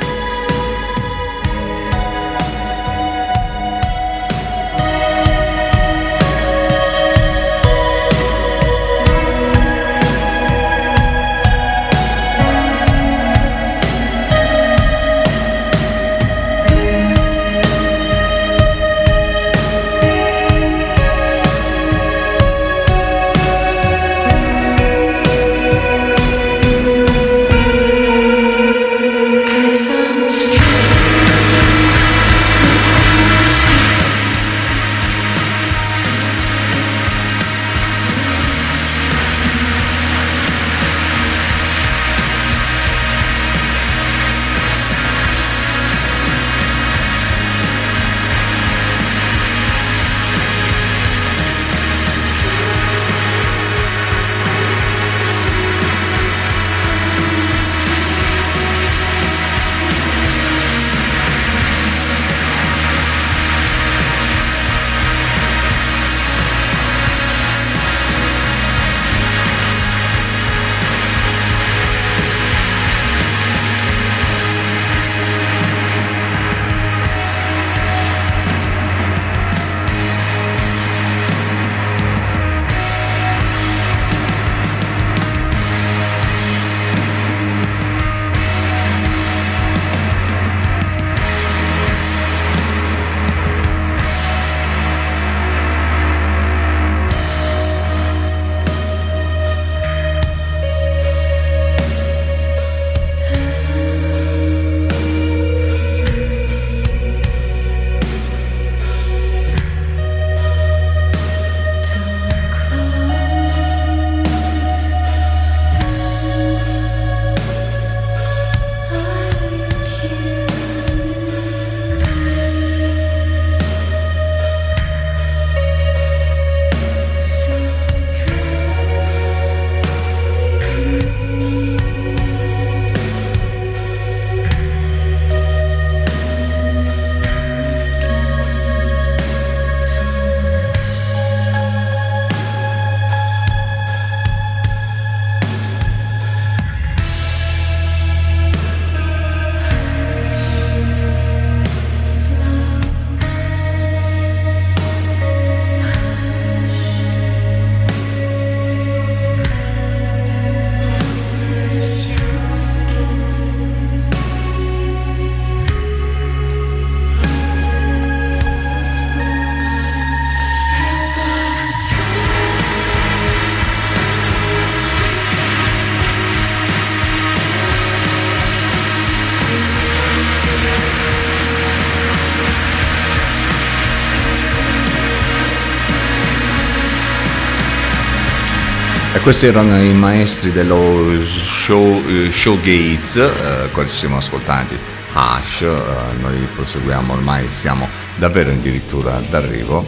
Questi 189.21 189.45
erano 189.45 189.79
i 189.79 189.93
maestri 189.93 190.51
dello 190.51 191.23
show, 191.25 192.01
eh, 192.07 192.31
showgaze, 192.31 193.65
eh, 193.65 193.69
quelli 193.71 193.89
ci 193.89 193.95
siamo 193.95 194.17
ascoltati, 194.17 194.75
Hush, 195.13 195.61
eh, 195.61 195.83
noi 196.21 196.47
proseguiamo 196.55 197.13
ormai, 197.13 197.47
siamo 197.47 197.87
davvero 198.15 198.49
addirittura 198.49 199.21
d'arrivo. 199.29 199.85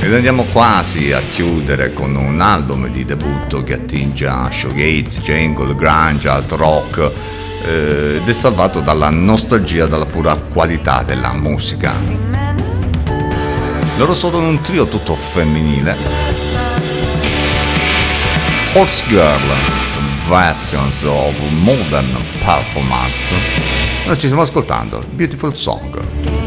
Ed 0.00 0.14
andiamo 0.14 0.44
quasi 0.44 1.12
a 1.12 1.20
chiudere 1.30 1.92
con 1.92 2.16
un 2.16 2.40
album 2.40 2.88
di 2.88 3.04
debutto 3.04 3.62
che 3.62 3.74
attinge 3.74 4.26
a 4.26 4.48
showgaze, 4.50 5.20
jangle, 5.20 5.74
grunge, 5.76 6.28
alt 6.28 6.50
rock 6.52 7.36
eh, 7.64 8.20
ed 8.20 8.28
è 8.28 8.32
salvato 8.32 8.80
dalla 8.80 9.10
nostalgia 9.10 9.86
dalla 9.86 10.06
pura 10.06 10.34
qualità 10.34 11.02
della 11.02 11.32
musica. 11.32 11.92
Loro 13.96 14.14
sono 14.14 14.38
un 14.38 14.60
trio 14.60 14.86
tutto 14.86 15.14
femminile. 15.16 15.96
Horse 18.74 19.02
Girl, 19.08 19.40
versions 20.28 21.02
of 21.02 21.34
modern 21.50 22.14
performance. 22.44 23.34
Noi 24.06 24.14
ci 24.14 24.26
stiamo 24.26 24.42
ascoltando 24.42 25.02
Beautiful 25.10 25.56
Song. 25.56 26.37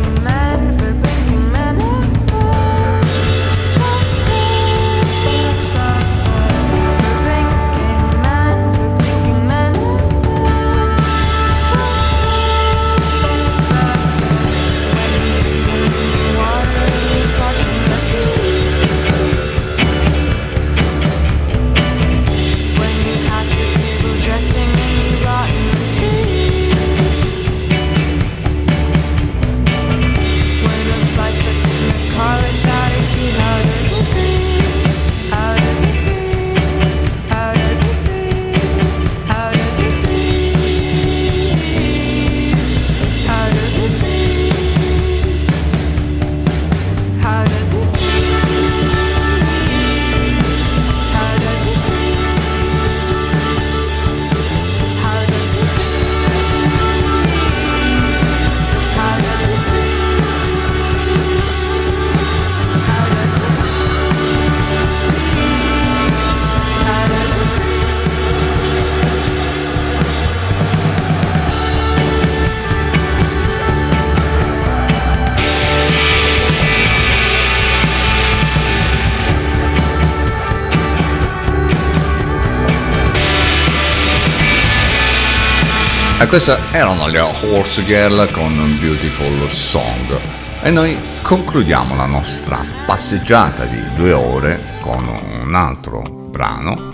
Queste 86.31 86.57
erano 86.71 87.07
le 87.07 87.19
Horse 87.19 87.83
Girl 87.83 88.31
con 88.31 88.57
un 88.57 88.79
Beautiful 88.79 89.51
Song. 89.51 90.17
E 90.61 90.71
noi 90.71 90.97
concludiamo 91.21 91.93
la 91.93 92.05
nostra 92.05 92.63
passeggiata 92.85 93.65
di 93.65 93.77
due 93.97 94.13
ore 94.13 94.57
con 94.79 95.05
un 95.43 95.53
altro 95.53 95.99
brano 95.99 96.93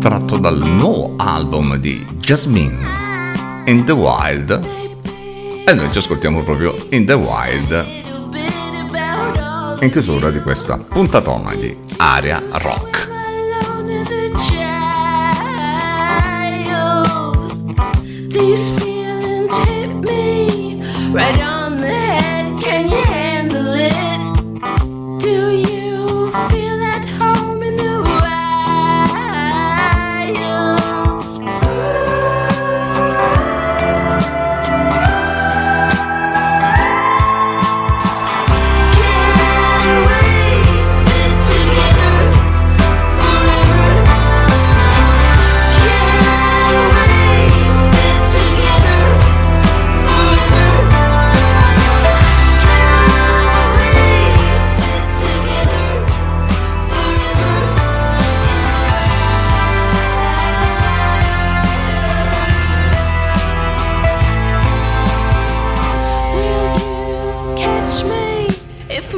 tratto 0.00 0.38
dal 0.38 0.56
nuovo 0.60 1.12
album 1.18 1.76
di 1.76 2.02
Jasmine, 2.20 2.78
In 3.66 3.84
the 3.84 3.92
Wild. 3.92 4.66
E 5.66 5.72
noi 5.74 5.90
ci 5.90 5.98
ascoltiamo 5.98 6.42
proprio 6.42 6.74
In 6.88 7.04
the 7.04 7.12
Wild 7.12 7.86
in 9.80 9.90
chiusura 9.90 10.30
di 10.30 10.40
questa 10.40 10.78
puntatona 10.78 11.52
di 11.52 11.76
Aria 11.98 12.42
Rock. 12.50 13.07
peace. 18.58 18.87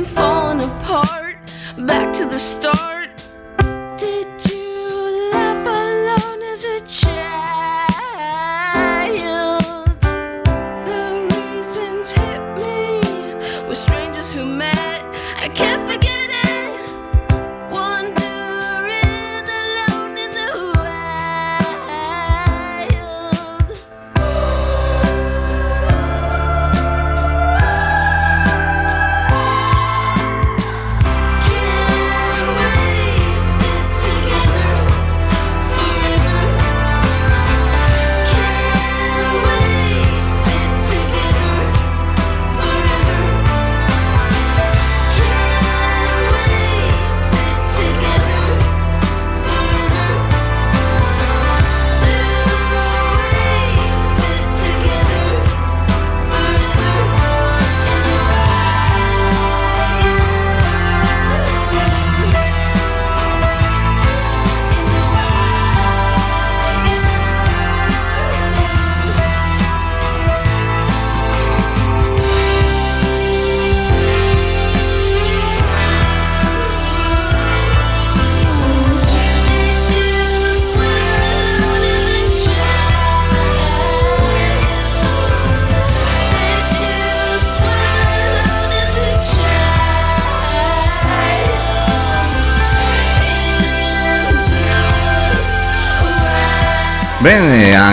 Falling 0.05 0.61
apart? 0.61 1.37
Back 1.79 2.13
to 2.15 2.27
the 2.27 2.39
start. 2.39 3.00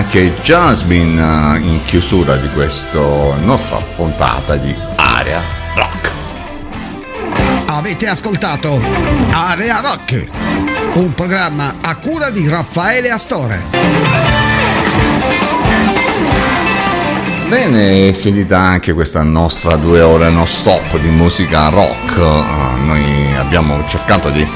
Anche 0.08 0.36
Jasmine 0.42 1.22
eh, 1.22 1.60
in 1.60 1.84
chiusura 1.84 2.38
di 2.38 2.48
questa 2.52 2.98
nostra 3.42 3.76
puntata 3.94 4.56
di 4.56 4.74
Area 4.96 5.42
Rock. 5.76 6.12
Avete 7.66 8.08
ascoltato 8.08 8.80
Area 9.32 9.82
Rock, 9.82 10.30
un 10.94 11.14
programma 11.14 11.76
a 11.82 11.98
cura 11.98 12.30
di 12.30 12.48
Raffaele 12.48 13.12
Astore. 13.12 13.64
Bene, 17.50 18.08
è 18.08 18.14
finita 18.14 18.60
anche 18.60 18.94
questa 18.94 19.24
nostra 19.24 19.76
due 19.76 20.00
ore 20.00 20.30
non 20.30 20.48
stop 20.48 20.98
di 21.00 21.10
musica 21.10 21.68
rock. 21.68 22.18
Eh, 22.18 22.80
Noi 22.86 23.36
abbiamo 23.36 23.84
cercato 23.86 24.30
di 24.30 24.48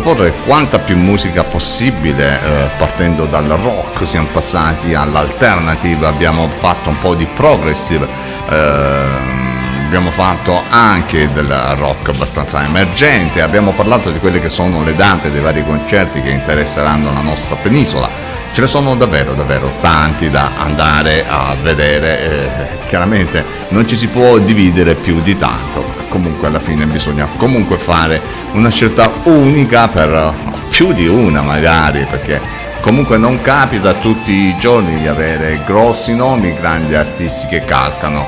proporre 0.00 0.32
quanta 0.44 0.80
più 0.80 0.96
musica 0.96 1.44
possibile, 1.44 2.40
eh, 2.42 2.70
partendo 2.78 3.26
dal 3.26 3.46
rock, 3.46 4.04
siamo 4.04 4.26
passati 4.32 4.92
all'alternative, 4.92 6.04
abbiamo 6.08 6.48
fatto 6.48 6.88
un 6.88 6.98
po' 6.98 7.14
di 7.14 7.24
progressive, 7.26 8.08
ehm, 8.50 9.84
abbiamo 9.86 10.10
fatto 10.10 10.60
anche 10.68 11.32
del 11.32 11.46
rock 11.76 12.08
abbastanza 12.08 12.64
emergente, 12.64 13.40
abbiamo 13.40 13.70
parlato 13.70 14.10
di 14.10 14.18
quelle 14.18 14.40
che 14.40 14.48
sono 14.48 14.82
le 14.82 14.96
date 14.96 15.30
dei 15.30 15.40
vari 15.40 15.64
concerti 15.64 16.20
che 16.20 16.30
interesseranno 16.30 17.12
la 17.12 17.20
nostra 17.20 17.54
penisola. 17.54 18.10
Ce 18.50 18.60
ne 18.60 18.66
sono 18.66 18.96
davvero, 18.96 19.34
davvero 19.34 19.70
tanti 19.80 20.28
da 20.28 20.50
andare 20.56 21.24
a 21.24 21.54
vedere, 21.62 22.20
eh, 22.20 22.86
chiaramente 22.86 23.44
non 23.68 23.86
ci 23.86 23.96
si 23.96 24.08
può 24.08 24.38
dividere 24.38 24.96
più 24.96 25.20
di 25.20 25.38
tanto, 25.38 25.83
comunque 26.14 26.46
alla 26.46 26.60
fine 26.60 26.86
bisogna 26.86 27.26
comunque 27.36 27.76
fare 27.76 28.22
una 28.52 28.70
scelta 28.70 29.10
unica 29.24 29.88
per 29.88 30.14
eh, 30.14 30.32
più 30.68 30.92
di 30.92 31.08
una 31.08 31.42
magari, 31.42 32.06
perché 32.08 32.40
comunque 32.80 33.16
non 33.16 33.42
capita 33.42 33.94
tutti 33.94 34.30
i 34.30 34.56
giorni 34.56 35.00
di 35.00 35.08
avere 35.08 35.62
grossi 35.66 36.14
nomi, 36.14 36.54
grandi 36.54 36.94
artisti 36.94 37.48
che 37.48 37.64
calcano 37.64 38.24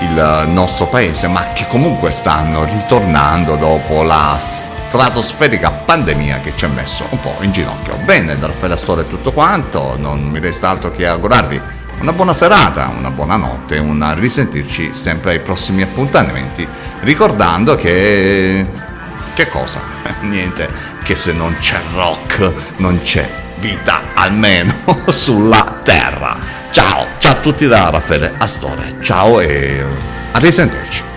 il 0.00 0.48
nostro 0.48 0.86
paese, 0.88 1.26
ma 1.26 1.52
che 1.54 1.64
comunque 1.68 2.10
stanno 2.10 2.64
ritornando 2.64 3.56
dopo 3.56 4.02
la 4.02 4.38
stratosferica 4.38 5.70
pandemia 5.70 6.40
che 6.40 6.52
ci 6.54 6.66
ha 6.66 6.68
messo 6.68 7.06
un 7.08 7.20
po' 7.20 7.36
in 7.40 7.52
ginocchio. 7.52 7.96
Bene, 8.04 8.36
da 8.36 8.48
Raffaele 8.48 8.74
Astore 8.74 9.02
è 9.02 9.06
tutto 9.06 9.32
quanto, 9.32 9.96
non 9.96 10.20
mi 10.22 10.38
resta 10.38 10.68
altro 10.68 10.90
che 10.90 11.06
augurarvi 11.06 11.60
una 12.02 12.12
buona 12.12 12.34
serata, 12.34 12.92
una 12.96 13.10
buona 13.10 13.36
notte, 13.36 13.78
un 13.78 14.12
risentirci 14.16 14.92
sempre 14.92 15.30
ai 15.30 15.38
prossimi 15.38 15.82
appuntamenti, 15.82 16.66
ricordando 17.02 17.76
che... 17.76 18.66
che 19.34 19.48
cosa? 19.48 19.80
Niente, 20.22 20.68
che 21.02 21.16
se 21.16 21.32
non 21.32 21.56
c'è 21.60 21.80
rock 21.94 22.52
non 22.76 23.00
c'è 23.00 23.28
vita 23.58 24.02
almeno 24.14 24.74
sulla 25.08 25.80
terra. 25.82 26.36
Ciao, 26.70 27.06
ciao 27.18 27.32
a 27.32 27.36
tutti 27.36 27.66
da 27.66 27.90
Raffaele 27.90 28.32
Astore, 28.38 28.96
ciao 29.00 29.40
e 29.40 29.84
a 30.32 30.38
risentirci. 30.38 31.11